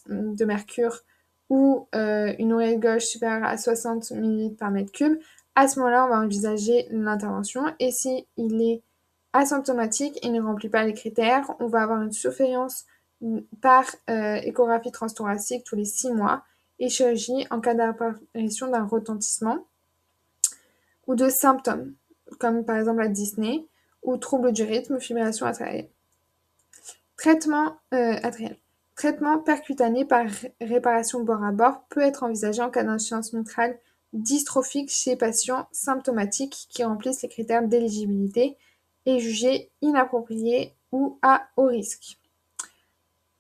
de 0.08 0.46
mercure 0.46 1.02
ou 1.50 1.88
euh, 1.96 2.34
une 2.38 2.54
oreille 2.54 2.78
gauche 2.78 3.06
supérieure 3.06 3.44
à 3.44 3.58
60 3.58 4.12
ml 4.12 4.56
par 4.56 4.72
mètre 4.72 4.92
cube, 4.92 5.18
à 5.56 5.68
ce 5.68 5.80
moment-là, 5.80 6.06
on 6.06 6.10
va 6.10 6.20
envisager 6.20 6.88
l'intervention. 6.92 7.64
Et 7.80 7.92
si 7.92 8.28
est 8.38 8.84
asymptomatique 9.34 10.24
et 10.24 10.30
ne 10.30 10.42
remplit 10.42 10.70
pas 10.70 10.84
les 10.84 10.94
critères, 10.94 11.52
on 11.60 11.68
va 11.68 11.82
avoir 11.82 12.02
une 12.02 12.12
surveillance 12.12 12.86
par 13.62 13.84
euh, 14.10 14.36
échographie 14.36 14.92
transthoracique 14.92 15.66
tous 15.66 15.76
les 15.76 15.86
6 15.86 16.12
mois 16.12 16.44
et 16.80 16.90
chirurgie 16.90 17.46
en 17.52 17.60
cas 17.60 17.74
d'apparition 17.74 18.70
d'un 18.70 18.86
retentissement 18.86 19.66
ou 21.08 21.16
de 21.16 21.30
symptômes, 21.30 21.94
comme 22.40 22.66
par 22.66 22.78
exemple 22.78 23.00
la 23.00 23.08
Disney 23.08 23.66
ou 24.04 24.18
trouble 24.18 24.52
du 24.52 24.64
rythme, 24.64 25.00
fibrillation 25.00 25.46
atriale. 25.46 25.88
Traitement 27.18 27.78
euh, 27.94 28.16
Traitement 28.96 29.40
percutané 29.40 30.04
par 30.04 30.26
réparation 30.60 31.24
bord 31.24 31.44
à 31.44 31.54
bord 31.54 31.84
peut 31.90 32.02
être 32.02 32.24
envisagé 32.24 32.62
en 32.62 32.70
cas 32.70 32.84
d'insuffisance 32.84 33.32
mitrale 33.32 33.80
dystrophique 34.12 34.90
chez 34.90 35.16
patients 35.16 35.68
symptomatiques 35.72 36.68
qui 36.70 36.84
remplissent 36.84 37.22
les 37.22 37.30
critères 37.30 37.66
d'éligibilité 37.66 38.58
et 39.06 39.20
jugés 39.20 39.72
inappropriés 39.82 40.74
ou 40.92 41.18
à 41.22 41.48
haut 41.56 41.68
risque. 41.68 42.19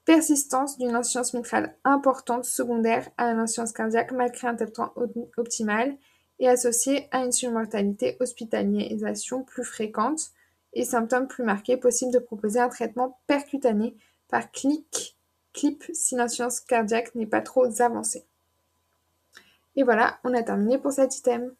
Persistance 0.09 0.79
d'une 0.79 0.95
insuffisance 0.95 1.35
mitrale 1.35 1.75
importante 1.83 2.43
secondaire 2.43 3.07
à 3.19 3.31
l'insuffisance 3.31 3.73
cardiaque 3.73 4.11
malgré 4.11 4.47
un 4.47 4.55
traitement 4.55 4.91
optimal 5.37 5.95
et 6.39 6.49
associée 6.49 7.07
à 7.11 7.23
une 7.23 7.31
surmortalité 7.31 8.17
hospitalisation 8.19 9.43
plus 9.43 9.63
fréquente 9.63 10.31
et 10.73 10.83
symptômes 10.83 11.27
plus 11.27 11.43
marqués, 11.43 11.77
possible 11.77 12.11
de 12.11 12.17
proposer 12.17 12.59
un 12.59 12.69
traitement 12.69 13.19
percutané 13.27 13.95
par 14.29 14.51
clic 14.51 15.15
clip 15.53 15.83
si 15.93 16.15
l'insuffisance 16.15 16.61
cardiaque 16.61 17.13
n'est 17.13 17.27
pas 17.27 17.41
trop 17.41 17.67
avancée. 17.79 18.25
Et 19.75 19.83
voilà, 19.83 20.17
on 20.23 20.33
a 20.33 20.41
terminé 20.41 20.79
pour 20.79 20.91
cet 20.91 21.19
item. 21.19 21.53